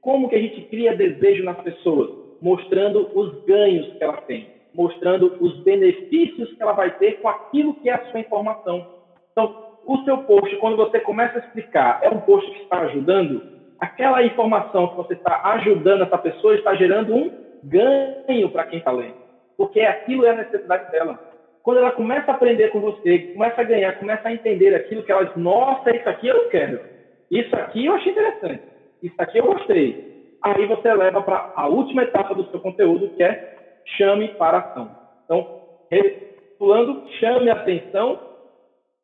Como 0.01 0.29
que 0.29 0.36
a 0.36 0.39
gente 0.39 0.62
cria 0.69 0.95
desejo 0.95 1.43
nas 1.43 1.59
pessoas? 1.62 2.12
Mostrando 2.41 3.09
os 3.17 3.43
ganhos 3.43 3.91
que 3.93 4.03
ela 4.03 4.21
tem, 4.21 4.48
mostrando 4.74 5.36
os 5.39 5.59
benefícios 5.63 6.53
que 6.53 6.62
ela 6.62 6.74
vai 6.74 6.95
ter 6.98 7.19
com 7.21 7.27
aquilo 7.27 7.74
que 7.75 7.89
é 7.89 7.93
a 7.93 8.05
sua 8.12 8.19
informação. 8.19 8.88
Então, 9.31 9.77
o 9.86 9.98
seu 10.03 10.19
post, 10.19 10.55
quando 10.57 10.77
você 10.77 11.00
começa 11.00 11.39
a 11.39 11.41
explicar, 11.41 12.00
é 12.03 12.09
um 12.09 12.21
post 12.21 12.50
que 12.51 12.62
está 12.62 12.81
ajudando, 12.81 13.41
aquela 13.79 14.24
informação 14.24 14.89
que 14.89 14.98
você 14.98 15.13
está 15.13 15.41
ajudando 15.53 16.03
essa 16.03 16.17
pessoa 16.17 16.55
está 16.55 16.75
gerando 16.75 17.15
um 17.15 17.31
ganho 17.63 18.50
para 18.51 18.65
quem 18.65 18.79
está 18.79 18.91
lendo, 18.91 19.17
porque 19.57 19.81
aquilo 19.81 20.25
é 20.25 20.29
a 20.29 20.36
necessidade 20.36 20.91
dela. 20.91 21.19
Quando 21.63 21.77
ela 21.77 21.91
começa 21.91 22.31
a 22.31 22.36
aprender 22.36 22.69
com 22.69 22.79
você, 22.79 23.19
começa 23.33 23.59
a 23.59 23.65
ganhar, 23.65 24.00
começa 24.00 24.27
a 24.27 24.33
entender 24.33 24.75
aquilo 24.75 25.03
que 25.03 25.12
ela 25.12 25.25
diz, 25.25 25.36
nossa, 25.36 25.93
isso 25.95 26.07
aqui 26.07 26.27
eu 26.27 26.48
quero 26.50 26.99
isso 27.31 27.55
aqui 27.55 27.86
eu 27.86 27.93
achei 27.93 28.12
interessante. 28.12 28.63
Isso 29.01 29.15
aqui 29.17 29.38
eu 29.38 29.45
gostei. 29.45 30.38
Aí 30.41 30.65
você 30.65 30.93
leva 30.93 31.21
para 31.21 31.53
a 31.55 31.67
última 31.67 32.03
etapa 32.03 32.33
do 32.33 32.50
seu 32.50 32.59
conteúdo, 32.59 33.09
que 33.09 33.24
é 33.24 33.57
chame 33.98 34.29
para 34.29 34.59
ação. 34.59 34.89
Então, 35.25 35.62
recapitulando, 35.91 37.03
chame 37.19 37.50
a 37.50 37.53
atenção, 37.53 38.19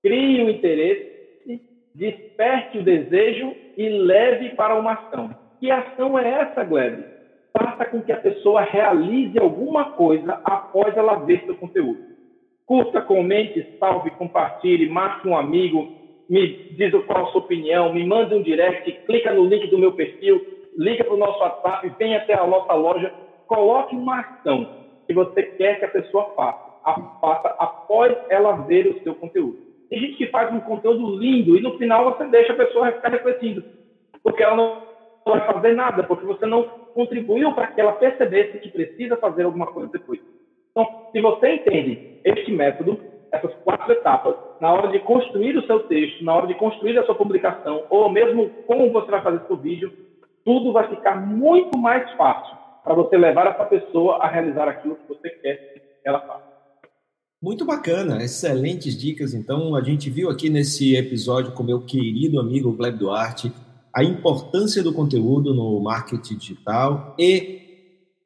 crie 0.02 0.44
o 0.44 0.50
interesse, 0.50 1.62
desperte 1.94 2.78
o 2.78 2.84
desejo 2.84 3.54
e 3.78 3.90
leve 3.90 4.50
para 4.56 4.76
uma 4.76 4.94
ação. 4.94 5.36
Que 5.60 5.72
ação 5.72 6.18
é 6.18 6.42
essa, 6.42 6.64
Gleb? 6.64 7.04
Faça 7.58 7.86
com 7.86 8.02
que 8.02 8.12
a 8.12 8.18
pessoa 8.18 8.62
realize 8.62 9.38
alguma 9.40 9.92
coisa 9.92 10.40
após 10.44 10.96
ela 10.98 11.20
ver 11.20 11.44
seu 11.46 11.56
conteúdo. 11.56 12.00
Curta, 12.66 13.02
comente, 13.02 13.78
salve, 13.80 14.10
compartilhe, 14.12 14.90
marque 14.90 15.28
um 15.28 15.38
amigo, 15.38 16.05
me 16.30 16.60
diz 16.72 16.92
qual 17.06 17.26
a 17.28 17.32
sua 17.32 17.42
opinião, 17.42 17.94
me 17.94 18.06
manda 18.06 18.36
um 18.36 18.42
direct, 18.42 18.92
clica 19.06 19.34
no 19.34 19.46
link 19.46 19.68
do 19.68 19.78
meu 19.78 19.92
perfil, 19.94 20.42
liga 20.78 21.04
para 21.04 21.14
o 21.14 21.18
nosso 21.18 21.40
WhatsApp, 21.40 21.92
vem 21.98 22.16
até 22.16 22.34
a 22.34 22.48
nossa 22.48 22.74
loja, 22.74 23.14
coloque 23.48 23.96
uma 23.96 24.22
ação 24.22 24.68
que 25.08 25.14
você 25.14 25.44
quer 25.44 25.80
que 25.80 25.86
a 25.86 25.90
pessoa 25.90 26.34
faça, 26.36 26.60
faça 27.22 27.56
após 27.60 28.16
ela 28.30 28.54
ver 28.66 28.88
o 28.88 29.00
seu 29.02 29.16
conteúdo. 29.16 29.58
Tem 29.90 30.00
gente 30.00 30.18
que 30.18 30.28
faz 30.28 30.52
um 30.52 30.60
conteúdo 30.60 31.16
lindo 31.16 31.56
e 31.56 31.62
no 31.62 31.78
final 31.78 32.06
você 32.06 32.28
deixa 32.28 32.54
a 32.54 32.58
pessoa 32.58 32.92
ficar 32.92 33.10
refletindo, 33.10 33.64
porque 34.24 34.42
ela 34.42 34.56
não 34.56 34.82
vai 35.26 35.46
fazer 35.46 35.74
nada, 35.74 36.04
porque 36.04 36.26
você 36.26 36.46
não 36.46 36.68
contribuiu 36.94 37.54
para 37.54 37.68
que 37.68 37.80
ela 37.80 37.92
percebesse 37.92 38.58
que 38.60 38.70
precisa 38.70 39.18
fazer 39.18 39.44
alguma 39.44 39.68
coisa 39.68 39.90
depois. 39.92 40.20
Então, 40.72 40.88
se 41.12 41.22
você 41.22 41.54
entende 41.54 42.02
este 42.24 42.52
método, 42.52 43.00
essas 43.36 43.54
quatro 43.64 43.92
etapas, 43.92 44.36
na 44.60 44.74
hora 44.74 44.90
de 44.90 45.00
construir 45.00 45.58
o 45.58 45.66
seu 45.66 45.82
texto, 45.88 46.24
na 46.24 46.36
hora 46.36 46.48
de 46.48 46.56
construir 46.56 46.98
a 46.98 47.06
sua 47.06 47.16
publicação, 47.16 47.84
ou 47.90 48.10
mesmo 48.10 48.50
como 48.68 48.92
você 48.92 49.12
vai 49.12 49.22
fazer 49.22 49.42
seu 49.48 49.58
vídeo, 49.58 49.92
tudo 50.44 50.72
vai 50.72 50.88
ficar 50.90 51.16
muito 51.16 51.78
mais 51.78 52.10
fácil. 52.14 52.56
para 52.84 52.94
você 52.94 53.18
levar 53.18 53.48
essa 53.48 53.66
pessoa 53.66 54.18
a 54.18 54.28
realizar 54.28 54.68
aquilo 54.68 54.96
que 54.96 55.08
você 55.08 55.28
quer 55.28 55.56
que 56.04 56.08
ela 56.08 56.20
faça. 56.20 56.44
Muito 57.42 57.66
bacana, 57.66 58.24
excelentes 58.24 58.96
dicas. 58.96 59.34
Então, 59.34 59.76
a 59.76 59.82
gente 59.82 60.08
viu 60.10 60.30
aqui 60.30 60.52
nesse 60.52 60.96
episódio 60.96 61.52
com 61.54 61.64
meu 61.64 61.84
querido 61.84 62.40
amigo 62.40 62.72
Gleb 62.72 62.98
Duarte 62.98 63.52
a 63.96 64.04
importância 64.04 64.84
do 64.84 64.94
conteúdo 64.94 65.54
no 65.54 65.80
marketing 65.80 66.38
digital 66.38 67.16
e 67.18 67.62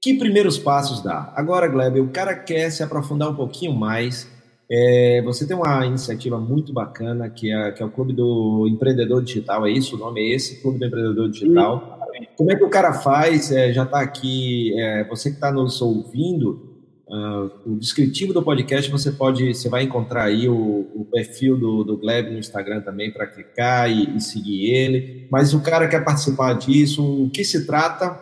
que 0.02 0.18
primeiros 0.18 0.58
passos 0.58 1.04
dá. 1.04 1.32
Agora, 1.36 1.68
Gleb, 1.68 2.00
o 2.00 2.10
cara 2.10 2.36
quer 2.36 2.72
se 2.72 2.82
aprofundar 2.82 3.30
um 3.30 3.36
pouquinho 3.36 3.74
mais. 3.74 4.28
É, 4.72 5.22
você 5.24 5.48
tem 5.48 5.58
uma 5.58 5.86
iniciativa 5.86 6.40
muito 6.40 6.72
bacana 6.72 7.30
que 7.30 7.52
é, 7.52 7.72
que 7.72 7.82
é 7.82 7.86
o 7.86 7.90
Clube 7.90 8.14
do 8.14 8.68
Empreendedor 8.70 9.24
Digital, 9.24 9.66
é 9.66 9.72
isso? 9.72 9.96
O 9.96 10.00
nome 10.00 10.22
é 10.22 10.36
esse? 10.36 10.62
Clube 10.62 10.78
do 10.78 10.86
Empreendedor 10.86 11.30
Digital. 11.30 12.00
Como 12.36 12.52
é 12.52 12.56
que 12.56 12.64
o 12.64 12.70
cara 12.70 12.94
faz? 12.94 13.52
É, 13.52 13.74
já 13.74 13.84
está 13.84 14.00
aqui, 14.00 14.80
é, 14.80 15.04
você 15.06 15.30
que 15.30 15.36
está 15.36 15.52
nos 15.52 15.82
ouvindo, 15.82 16.70
uh, 17.08 17.52
o 17.66 17.80
descritivo 17.80 18.32
do 18.34 18.44
podcast 18.44 18.90
você 18.92 19.12
pode, 19.12 19.54
você 19.54 19.70
vai 19.70 19.84
encontrar 19.84 20.26
aí 20.26 20.48
o, 20.48 20.88
o 20.94 21.08
perfil 21.12 21.58
do, 21.58 21.84
do 21.84 21.98
Gleb 21.98 22.30
no 22.30 22.38
Instagram 22.38 22.82
também 22.82 23.12
para 23.12 23.26
clicar 23.26 23.90
e, 23.90 24.16
e, 24.16 24.22
seguir 24.22 24.72
ele. 24.72 25.28
Mas 25.32 25.54
o 25.54 25.64
cara 25.64 25.88
quer 25.88 26.04
participar 26.04 26.54
disso, 26.54 27.26
o 27.26 27.30
que 27.30 27.44
se 27.44 27.66
trata 27.66 28.18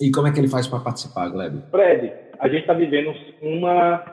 e 0.00 0.10
como 0.10 0.26
é 0.26 0.32
que 0.32 0.38
ele 0.38 0.48
faz 0.48 0.66
para 0.66 0.80
participar, 0.80 1.28
Gleb? 1.28 1.62
Fred, 1.70 2.12
a 2.38 2.48
gente 2.48 2.60
está 2.60 2.74
vivendo 2.74 3.14
uma, 3.42 4.04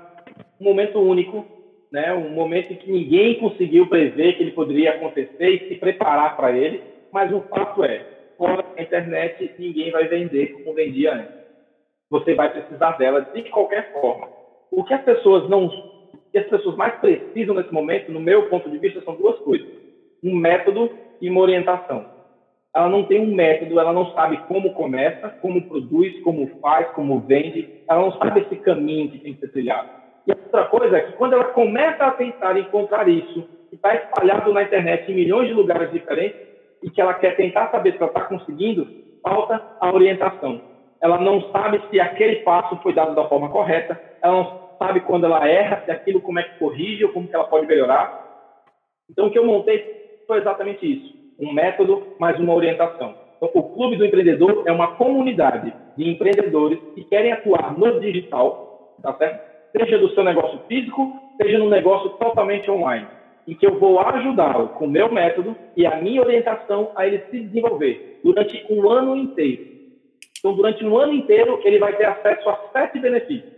um 0.60 0.64
momento 0.64 1.00
único, 1.00 1.46
né? 1.92 2.14
um 2.14 2.30
momento 2.30 2.72
em 2.72 2.76
que 2.76 2.92
ninguém 2.92 3.36
conseguiu 3.36 3.88
prever 3.88 4.34
que 4.34 4.44
ele 4.44 4.52
poderia 4.52 4.92
acontecer 4.92 5.50
e 5.50 5.68
se 5.68 5.76
preparar 5.76 6.36
para 6.36 6.52
ele, 6.52 6.82
mas 7.12 7.32
o 7.32 7.42
fato 7.42 7.84
é, 7.84 8.06
fora 8.38 8.64
da 8.64 8.82
internet, 8.82 9.56
ninguém 9.58 9.92
vai 9.92 10.08
vender 10.08 10.54
como 10.54 10.76
vendia 10.76 11.14
antes. 11.14 11.36
Você 12.10 12.34
vai 12.36 12.50
precisar 12.50 12.98
dela 12.98 13.22
de 13.34 13.44
qualquer 13.50 13.92
forma. 13.94 14.28
O 14.72 14.84
que 14.84 14.94
as 14.94 15.04
pessoas 15.04 15.50
não, 15.50 15.70
as 16.36 16.46
pessoas 16.46 16.76
mais 16.76 16.96
precisam 16.96 17.56
nesse 17.56 17.74
momento, 17.74 18.12
no 18.12 18.20
meu 18.20 18.48
ponto 18.50 18.70
de 18.70 18.78
vista, 18.78 19.02
são 19.02 19.16
duas 19.16 19.38
coisas: 19.40 19.68
um 20.24 20.36
método 20.36 20.90
e 21.20 21.30
uma 21.30 21.42
orientação. 21.42 22.06
Ela 22.76 22.90
não 22.90 23.04
tem 23.06 23.20
um 23.20 23.34
método, 23.34 23.80
ela 23.80 23.92
não 23.92 24.12
sabe 24.12 24.38
como 24.48 24.74
começa, 24.74 25.30
como 25.42 25.64
produz, 25.64 26.22
como 26.22 26.48
faz, 26.62 26.88
como 26.92 27.20
vende, 27.22 27.68
ela 27.90 28.02
não 28.02 28.12
sabe 28.14 28.42
esse 28.42 28.56
caminho 28.58 29.10
que 29.10 29.20
tem 29.20 29.34
que 29.34 29.40
ser 29.40 29.52
trilhado. 29.52 29.90
E 30.28 30.32
outra 30.32 30.66
coisa 30.66 30.98
é 30.98 31.02
que 31.02 31.14
quando 31.14 31.34
ela 31.34 31.46
começa 31.46 32.04
a 32.04 32.12
tentar 32.12 32.60
encontrar 32.60 33.08
isso, 33.08 33.48
que 33.70 33.76
está 33.76 33.96
espalhado 33.96 34.52
na 34.54 34.64
internet 34.64 35.10
em 35.10 35.16
milhões 35.16 35.48
de 35.48 35.54
lugares 35.54 35.90
diferentes, 35.92 36.48
e 36.84 36.90
que 36.90 37.02
ela 37.02 37.14
quer 37.14 37.36
tentar 37.36 37.72
saber 37.72 37.94
se 37.94 37.98
ela 37.98 38.08
está 38.08 38.22
conseguindo, 38.22 38.88
falta 39.24 39.62
a 39.80 39.92
orientação. 39.92 40.62
Ela 41.02 41.20
não 41.20 41.50
sabe 41.52 41.82
se 41.90 42.00
aquele 42.00 42.38
passo 42.38 42.76
foi 42.78 42.94
dado 42.94 43.16
da 43.16 43.28
forma 43.28 43.50
correta, 43.50 44.00
ela 44.22 44.34
não 44.34 44.68
sabe 44.78 45.00
quando 45.02 45.26
ela 45.26 45.48
erra, 45.48 45.82
se 45.86 45.92
aquilo 45.92 46.22
como 46.22 46.40
é 46.40 46.44
que 46.44 46.60
corrige 46.60 47.06
ou 47.06 47.12
como 47.12 47.28
que 47.28 47.36
ela 47.36 47.46
pode 47.46 47.66
melhorar. 47.66 48.26
Então, 49.10 49.28
o 49.28 49.32
que 49.32 49.40
eu 49.40 49.46
montei 49.46 50.24
foi 50.28 50.40
exatamente 50.40 50.86
isso: 50.86 51.14
um 51.40 51.54
método 51.54 52.16
mais 52.20 52.40
uma 52.40 52.54
orientação. 52.54 53.16
Então, 53.38 53.50
o 53.54 53.64
Clube 53.74 53.96
do 53.96 54.06
Empreendedor 54.06 54.64
é 54.66 54.72
uma 54.72 54.96
comunidade 54.96 55.74
de 55.96 56.10
empreendedores 56.10 56.80
que 56.96 57.04
querem 57.06 57.32
atuar 57.32 57.78
no 57.78 58.00
digital, 58.00 58.96
tá 59.02 59.14
certo? 59.14 59.57
Seja 59.78 59.98
do 60.00 60.10
seu 60.14 60.24
negócio 60.24 60.60
físico, 60.68 61.14
seja 61.42 61.60
no 61.60 61.70
negócio 61.70 62.10
totalmente 62.12 62.70
online 62.70 63.08
em 63.48 63.56
que 63.56 63.66
eu 63.66 63.80
vou 63.80 64.00
ajudá-lo 64.00 64.70
com 64.70 64.86
o 64.86 64.90
meu 64.90 65.12
método 65.12 65.56
e 65.76 65.86
a 65.86 65.96
minha 66.02 66.22
orientação 66.22 66.92
a 66.96 67.08
ele 67.08 67.24
se 67.32 67.40
desenvolver 67.40 68.20
durante 68.24 68.66
um 68.70 68.90
ano 68.90 69.16
inteiro. 69.16 69.78
Então, 70.38 70.54
durante 70.54 70.86
um 70.86 70.98
ano 70.98 71.14
inteiro, 71.14 71.60
ele 71.64 71.80
vai 71.80 71.96
ter 71.96 72.06
acesso 72.06 72.50
a 72.50 72.60
sete 72.74 73.00
benefícios. 73.00 73.56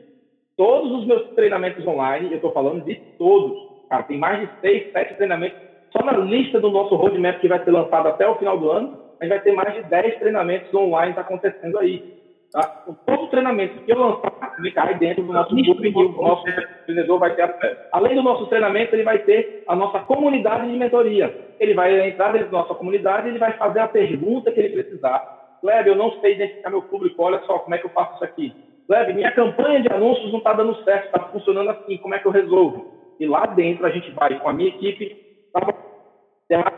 Todos 0.55 0.91
os 0.91 1.05
meus 1.05 1.23
treinamentos 1.31 1.85
online, 1.87 2.29
eu 2.29 2.35
estou 2.35 2.51
falando 2.51 2.83
de 2.85 2.95
todos, 3.17 3.57
cara, 3.89 4.03
tem 4.03 4.17
mais 4.17 4.41
de 4.41 4.49
seis, 4.61 4.91
sete 4.91 5.15
treinamentos. 5.15 5.57
Só 5.91 6.05
na 6.05 6.17
lista 6.17 6.59
do 6.59 6.69
nosso 6.69 6.95
roadmap 6.95 7.39
que 7.39 7.47
vai 7.47 7.63
ser 7.63 7.71
lançado 7.71 8.07
até 8.07 8.27
o 8.27 8.35
final 8.35 8.59
do 8.59 8.69
ano, 8.69 8.99
a 9.19 9.25
gente 9.25 9.33
vai 9.33 9.41
ter 9.41 9.53
mais 9.53 9.73
de 9.73 9.83
dez 9.89 10.19
treinamentos 10.19 10.71
online 10.73 11.15
acontecendo 11.17 11.79
aí. 11.79 12.13
Tá? 12.51 12.63
Todo 13.05 13.27
treinamento 13.27 13.83
que 13.83 13.91
eu 13.91 13.99
lançar, 13.99 14.55
ele 14.57 14.71
cai 14.71 14.97
dentro 14.97 15.23
do 15.23 15.31
nosso 15.33 15.55
grupo 15.55 15.85
e 15.85 15.89
o 15.89 16.21
nosso 16.21 16.49
empreendedor 16.49 17.19
vai 17.19 17.35
ter 17.35 17.43
acesso. 17.43 17.81
Além 17.91 18.15
do 18.15 18.23
nosso 18.23 18.47
treinamento, 18.47 18.95
ele 18.95 19.03
vai 19.03 19.19
ter 19.19 19.63
a 19.67 19.75
nossa 19.75 19.99
comunidade 19.99 20.69
de 20.69 20.77
mentoria. 20.77 21.53
Ele 21.59 21.75
vai 21.75 22.09
entrar 22.09 22.31
dentro 22.31 22.49
da 22.49 22.59
nossa 22.59 22.73
comunidade 22.73 23.27
e 23.27 23.31
ele 23.31 23.39
vai 23.39 23.53
fazer 23.53 23.79
a 23.79 23.87
pergunta 23.87 24.51
que 24.51 24.59
ele 24.59 24.81
precisar. 24.81 25.59
Leve, 25.61 25.91
eu 25.91 25.95
não 25.95 26.11
sei 26.21 26.35
identificar 26.35 26.71
meu 26.71 26.81
público, 26.81 27.21
olha 27.21 27.39
só 27.45 27.59
como 27.59 27.75
é 27.75 27.77
que 27.77 27.85
eu 27.85 27.91
faço 27.91 28.15
isso 28.15 28.23
aqui. 28.23 28.53
Leve, 28.87 29.13
minha 29.13 29.31
campanha 29.31 29.81
de 29.81 29.93
anúncios 29.93 30.31
não 30.31 30.39
está 30.39 30.53
dando 30.53 30.73
certo, 30.83 31.05
está 31.05 31.19
funcionando 31.27 31.69
assim, 31.69 31.97
como 31.97 32.15
é 32.15 32.19
que 32.19 32.25
eu 32.25 32.31
resolvo? 32.31 33.15
E 33.19 33.27
lá 33.27 33.45
dentro 33.45 33.85
a 33.85 33.91
gente 33.91 34.09
vai, 34.11 34.39
com 34.39 34.49
a 34.49 34.53
minha 34.53 34.69
equipe, 34.69 35.15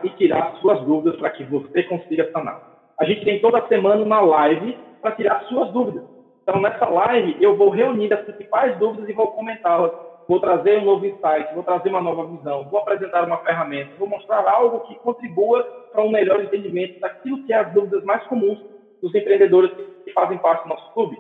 e 0.04 0.10
tirar 0.18 0.58
suas 0.60 0.82
dúvidas 0.82 1.18
para 1.18 1.30
que 1.30 1.44
você 1.46 1.84
consiga 1.84 2.30
sanar. 2.32 2.71
A 3.02 3.06
gente 3.06 3.26
tem 3.26 3.40
toda 3.40 3.68
semana 3.68 4.04
uma 4.04 4.22
live 4.22 4.78
para 5.02 5.16
tirar 5.16 5.44
suas 5.46 5.72
dúvidas. 5.72 6.04
Então, 6.44 6.62
nessa 6.62 6.88
live, 6.88 7.36
eu 7.42 7.58
vou 7.58 7.70
reunir 7.70 8.14
as 8.14 8.22
principais 8.22 8.78
dúvidas 8.78 9.10
e 9.10 9.14
vou 9.14 9.26
comentá-las. 9.32 9.92
Vou 10.28 10.40
trazer 10.40 10.78
um 10.78 10.86
novo 10.86 11.04
insight, 11.08 11.52
vou 11.56 11.64
trazer 11.64 11.90
uma 11.90 12.00
nova 12.00 12.28
visão, 12.28 12.70
vou 12.70 12.80
apresentar 12.80 13.26
uma 13.26 13.38
ferramenta, 13.38 13.90
vou 13.98 14.08
mostrar 14.08 14.48
algo 14.48 14.82
que 14.82 14.94
contribua 15.00 15.64
para 15.92 16.04
um 16.04 16.12
melhor 16.12 16.44
entendimento 16.44 17.00
daquilo 17.00 17.44
que 17.44 17.52
é 17.52 17.58
as 17.58 17.74
dúvidas 17.74 18.04
mais 18.04 18.24
comuns 18.28 18.60
dos 19.02 19.16
empreendedores 19.16 19.72
que 20.06 20.14
fazem 20.14 20.38
parte 20.38 20.62
do 20.62 20.70
nosso 20.70 20.94
clube. 20.94 21.18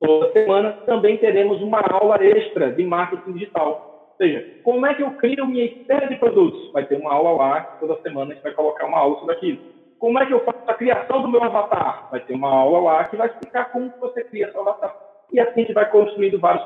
Toda 0.00 0.32
semana 0.32 0.72
também 0.84 1.16
teremos 1.18 1.62
uma 1.62 1.80
aula 1.92 2.16
extra 2.24 2.72
de 2.72 2.84
marketing 2.84 3.34
digital. 3.34 4.08
Ou 4.10 4.16
seja, 4.16 4.44
como 4.64 4.84
é 4.84 4.92
que 4.94 5.02
eu 5.04 5.12
crio 5.12 5.46
minha 5.46 5.64
esteira 5.64 6.08
de 6.08 6.16
produtos? 6.16 6.72
Vai 6.72 6.84
ter 6.86 6.96
uma 6.96 7.14
aula 7.14 7.30
lá, 7.30 7.60
toda 7.78 8.02
semana 8.02 8.32
a 8.32 8.34
gente 8.34 8.42
vai 8.42 8.52
colocar 8.52 8.86
uma 8.86 8.98
aula 8.98 9.20
sobre 9.20 9.36
aquilo. 9.36 9.73
Como 10.04 10.18
é 10.18 10.26
que 10.26 10.34
eu 10.34 10.40
faço 10.40 10.58
a 10.66 10.74
criação 10.74 11.22
do 11.22 11.30
meu 11.30 11.42
avatar? 11.42 12.10
Vai 12.10 12.20
ter 12.20 12.34
uma 12.34 12.50
aula 12.50 12.78
lá 12.78 13.04
que 13.04 13.16
vai 13.16 13.26
explicar 13.26 13.72
como 13.72 13.90
você 13.98 14.22
cria 14.24 14.52
seu 14.52 14.60
avatar. 14.60 14.94
E 15.32 15.40
assim 15.40 15.62
a 15.62 15.64
gente 15.64 15.72
vai 15.72 15.90
construindo 15.90 16.38
vários, 16.38 16.62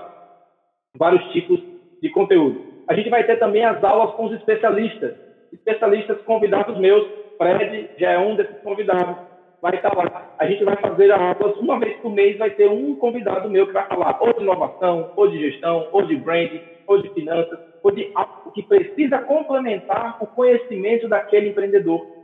vários 0.96 1.22
tipos 1.31 1.61
de 2.03 2.11
conteúdo. 2.11 2.61
A 2.88 2.94
gente 2.94 3.09
vai 3.09 3.22
ter 3.22 3.38
também 3.38 3.64
as 3.64 3.83
aulas 3.85 4.12
com 4.16 4.24
os 4.24 4.33
especialistas. 4.33 5.14
Especialistas 5.53 6.20
convidados 6.22 6.77
meus. 6.79 7.07
Fred 7.37 7.90
já 7.96 8.11
é 8.11 8.18
um 8.18 8.35
desses 8.35 8.59
convidados. 8.61 9.14
Vai 9.62 9.77
estar 9.77 9.96
lá. 9.96 10.35
A 10.37 10.44
gente 10.44 10.64
vai 10.64 10.74
fazer 10.74 11.12
aulas 11.12 11.57
uma 11.59 11.79
vez 11.79 11.96
por 11.98 12.11
mês. 12.11 12.37
Vai 12.38 12.51
ter 12.51 12.68
um 12.68 12.96
convidado 12.96 13.48
meu 13.48 13.68
que 13.68 13.72
vai 13.72 13.87
falar 13.87 14.18
ou 14.20 14.33
de 14.33 14.42
inovação, 14.42 15.12
ou 15.14 15.31
de 15.31 15.38
gestão, 15.38 15.87
ou 15.92 16.03
de 16.03 16.16
branding, 16.16 16.61
ou 16.88 17.01
de 17.01 17.09
finanças, 17.11 17.57
ou 17.85 17.92
de 17.92 18.11
algo 18.16 18.51
que 18.51 18.64
precisa 18.64 19.18
complementar 19.18 20.16
o 20.20 20.27
conhecimento 20.27 21.07
daquele 21.07 21.51
empreendedor 21.51 22.18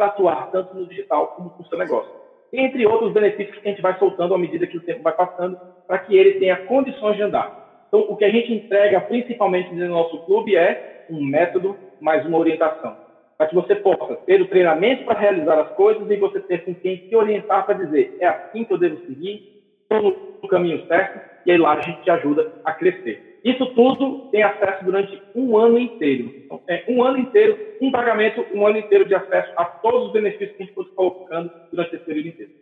para 0.00 0.06
atuar 0.06 0.50
tanto 0.50 0.74
no 0.74 0.86
digital 0.86 1.26
como 1.36 1.54
no 1.58 1.66
seu 1.66 1.76
negócio. 1.76 2.10
Entre 2.50 2.86
outros 2.86 3.12
benefícios 3.12 3.58
que 3.58 3.68
a 3.68 3.70
gente 3.70 3.82
vai 3.82 3.98
soltando 3.98 4.34
à 4.34 4.38
medida 4.38 4.66
que 4.66 4.78
o 4.78 4.80
tempo 4.80 5.02
vai 5.02 5.12
passando, 5.12 5.60
para 5.86 5.98
que 5.98 6.16
ele 6.16 6.40
tenha 6.40 6.56
condições 6.56 7.16
de 7.16 7.22
andar. 7.22 7.84
Então, 7.86 8.06
o 8.08 8.16
que 8.16 8.24
a 8.24 8.30
gente 8.30 8.50
entrega 8.50 8.98
principalmente 9.02 9.74
no 9.74 9.88
nosso 9.88 10.24
clube 10.24 10.56
é 10.56 11.04
um 11.10 11.22
método 11.22 11.76
mais 12.00 12.24
uma 12.24 12.38
orientação, 12.38 12.96
para 13.36 13.48
que 13.48 13.54
você 13.54 13.74
possa 13.74 14.16
ter 14.24 14.40
o 14.40 14.48
treinamento 14.48 15.04
para 15.04 15.18
realizar 15.18 15.60
as 15.60 15.70
coisas 15.72 16.10
e 16.10 16.16
você 16.16 16.40
ter 16.40 16.64
com 16.64 16.74
quem 16.74 17.06
se 17.06 17.14
orientar 17.14 17.66
para 17.66 17.74
dizer 17.74 18.16
é 18.20 18.26
assim 18.26 18.64
que 18.64 18.72
eu 18.72 18.78
devo 18.78 19.04
seguir, 19.04 19.62
estou 19.82 20.38
no 20.42 20.48
caminho 20.48 20.86
certo, 20.86 21.20
e 21.44 21.52
aí 21.52 21.58
lá 21.58 21.74
a 21.74 21.80
gente 21.82 22.00
te 22.02 22.10
ajuda 22.10 22.50
a 22.64 22.72
crescer. 22.72 23.29
Isso 23.44 23.66
tudo 23.74 24.28
tem 24.30 24.42
acesso 24.42 24.84
durante 24.84 25.20
um 25.34 25.56
ano 25.56 25.78
inteiro. 25.78 26.30
Então, 26.44 26.60
é 26.68 26.84
um 26.88 27.02
ano 27.02 27.18
inteiro, 27.18 27.58
um 27.80 27.90
pagamento, 27.90 28.44
um 28.54 28.66
ano 28.66 28.78
inteiro 28.78 29.06
de 29.06 29.14
acesso 29.14 29.52
a 29.56 29.64
todos 29.64 30.08
os 30.08 30.12
benefícios 30.12 30.56
que 30.56 30.62
a 30.62 30.66
gente 30.66 30.74
foi 30.74 30.84
colocando 30.86 31.50
durante 31.70 31.96
esse 31.96 32.04
período 32.04 32.28
inteiro. 32.28 32.52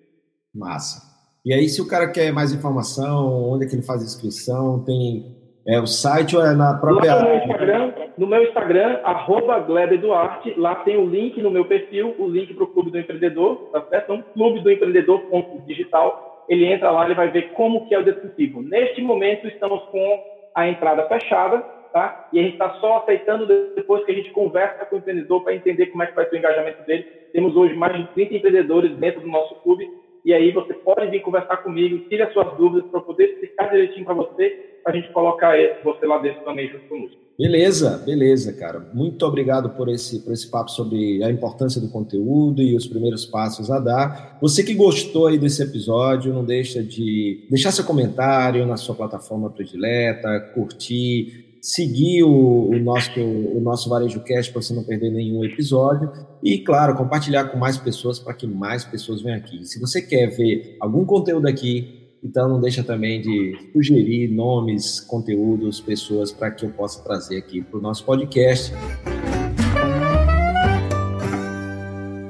Massa. 0.54 1.18
E 1.44 1.52
aí, 1.52 1.68
se 1.68 1.80
o 1.80 1.88
cara 1.88 2.10
quer 2.10 2.32
mais 2.32 2.52
informação, 2.52 3.50
onde 3.50 3.64
é 3.64 3.68
que 3.68 3.74
ele 3.74 3.82
faz 3.82 4.02
inscrição? 4.02 4.84
Tem 4.84 5.36
é, 5.66 5.80
o 5.80 5.86
site 5.86 6.36
ou 6.36 6.44
é 6.44 6.54
na 6.54 6.74
própria... 6.74 7.14
Lá 7.14 7.22
no 7.22 7.28
meu 7.28 7.38
Instagram, 7.38 7.92
no 8.16 8.26
meu 8.26 8.42
Instagram 8.44 9.00
arroba 9.04 9.58
Duarte, 9.60 10.54
lá 10.56 10.76
tem 10.76 10.96
o 10.96 11.06
link 11.06 11.40
no 11.42 11.50
meu 11.50 11.64
perfil, 11.64 12.14
o 12.18 12.26
link 12.28 12.54
para 12.54 12.64
o 12.64 12.68
Clube 12.68 12.90
do 12.90 12.98
Empreendedor, 12.98 13.70
tá 13.72 13.84
certo? 13.88 14.12
Então, 14.12 14.24
clube 14.34 14.60
do 14.60 14.70
Empreendedor.digital, 14.70 16.44
ele 16.48 16.66
entra 16.66 16.90
lá, 16.90 17.04
ele 17.04 17.14
vai 17.14 17.30
ver 17.30 17.52
como 17.52 17.86
que 17.86 17.94
é 17.94 17.98
o 17.98 18.04
descritivo. 18.04 18.62
Neste 18.62 19.02
momento, 19.02 19.46
estamos 19.46 19.82
com 19.90 20.37
a 20.54 20.68
entrada 20.68 21.06
fechada, 21.08 21.64
tá? 21.92 22.16
E 22.32 22.38
a 22.38 22.42
gente 22.42 22.52
está 22.52 22.70
só 22.74 22.98
aceitando 22.98 23.46
depois 23.74 24.04
que 24.04 24.12
a 24.12 24.14
gente 24.14 24.30
conversa 24.32 24.84
com 24.86 24.96
o 24.96 24.98
empreendedor 24.98 25.42
para 25.42 25.54
entender 25.54 25.86
como 25.86 26.02
é 26.02 26.06
que 26.06 26.14
vai 26.14 26.28
ser 26.28 26.36
o 26.36 26.38
engajamento 26.38 26.82
dele. 26.82 27.06
Temos 27.32 27.56
hoje 27.56 27.74
mais 27.74 27.96
de 27.96 28.06
30 28.14 28.34
empreendedores 28.34 28.96
dentro 28.96 29.20
do 29.20 29.28
nosso 29.28 29.54
clube 29.62 29.88
E 30.24 30.32
aí 30.32 30.50
você 30.52 30.74
pode 30.74 31.08
vir 31.10 31.20
conversar 31.20 31.58
comigo, 31.58 31.98
tire 32.08 32.22
as 32.22 32.32
suas 32.32 32.56
dúvidas 32.56 32.90
para 32.90 33.00
poder 33.00 33.30
explicar 33.30 33.70
direitinho 33.70 34.04
para 34.04 34.14
você, 34.14 34.52
a 34.90 34.92
gente 34.92 35.12
colocar 35.12 35.54
você 35.84 36.06
lá 36.06 36.18
dentro 36.18 36.44
também 36.44 36.68
junto 36.68 36.88
conosco. 36.88 37.28
Beleza, 37.38 38.02
beleza, 38.04 38.52
cara. 38.52 38.84
Muito 38.92 39.24
obrigado 39.24 39.70
por 39.70 39.88
esse, 39.88 40.18
por 40.24 40.32
esse 40.32 40.50
papo 40.50 40.72
sobre 40.72 41.22
a 41.22 41.30
importância 41.30 41.80
do 41.80 41.88
conteúdo 41.88 42.60
e 42.60 42.74
os 42.74 42.88
primeiros 42.88 43.24
passos 43.24 43.70
a 43.70 43.78
dar. 43.78 44.36
Você 44.40 44.64
que 44.64 44.74
gostou 44.74 45.28
aí 45.28 45.38
desse 45.38 45.62
episódio, 45.62 46.34
não 46.34 46.44
deixa 46.44 46.82
de 46.82 47.46
deixar 47.48 47.70
seu 47.70 47.84
comentário 47.84 48.66
na 48.66 48.76
sua 48.76 48.96
plataforma 48.96 49.50
predileta, 49.50 50.50
curtir, 50.52 51.48
seguir 51.60 52.24
o, 52.24 52.70
o, 52.70 52.78
nosso, 52.80 53.20
o 53.20 53.60
nosso 53.60 53.88
Varejo 53.88 54.20
Cast 54.24 54.52
para 54.52 54.60
você 54.60 54.74
não 54.74 54.82
perder 54.82 55.10
nenhum 55.10 55.44
episódio 55.44 56.10
e, 56.42 56.58
claro, 56.58 56.96
compartilhar 56.96 57.44
com 57.44 57.56
mais 57.56 57.76
pessoas 57.76 58.18
para 58.18 58.34
que 58.34 58.48
mais 58.48 58.84
pessoas 58.84 59.22
venham 59.22 59.38
aqui. 59.38 59.64
Se 59.64 59.80
você 59.80 60.02
quer 60.02 60.26
ver 60.26 60.76
algum 60.80 61.04
conteúdo 61.04 61.46
aqui, 61.46 61.97
então 62.22 62.48
não 62.48 62.60
deixa 62.60 62.82
também 62.82 63.20
de 63.20 63.70
sugerir 63.72 64.28
nomes, 64.28 65.00
conteúdos, 65.00 65.80
pessoas 65.80 66.32
para 66.32 66.50
que 66.50 66.64
eu 66.64 66.70
possa 66.70 67.02
trazer 67.02 67.38
aqui 67.38 67.62
para 67.62 67.78
o 67.78 67.82
nosso 67.82 68.04
podcast. 68.04 68.72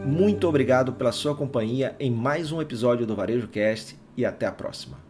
Muito 0.05 0.48
obrigado 0.48 0.92
pela 0.92 1.12
sua 1.12 1.35
companhia 1.35 1.94
em 1.98 2.11
mais 2.11 2.51
um 2.51 2.61
episódio 2.61 3.07
do 3.07 3.14
Varejo 3.14 3.48
Cast 3.48 3.96
e 4.16 4.24
até 4.24 4.46
a 4.46 4.53
próxima. 4.53 5.08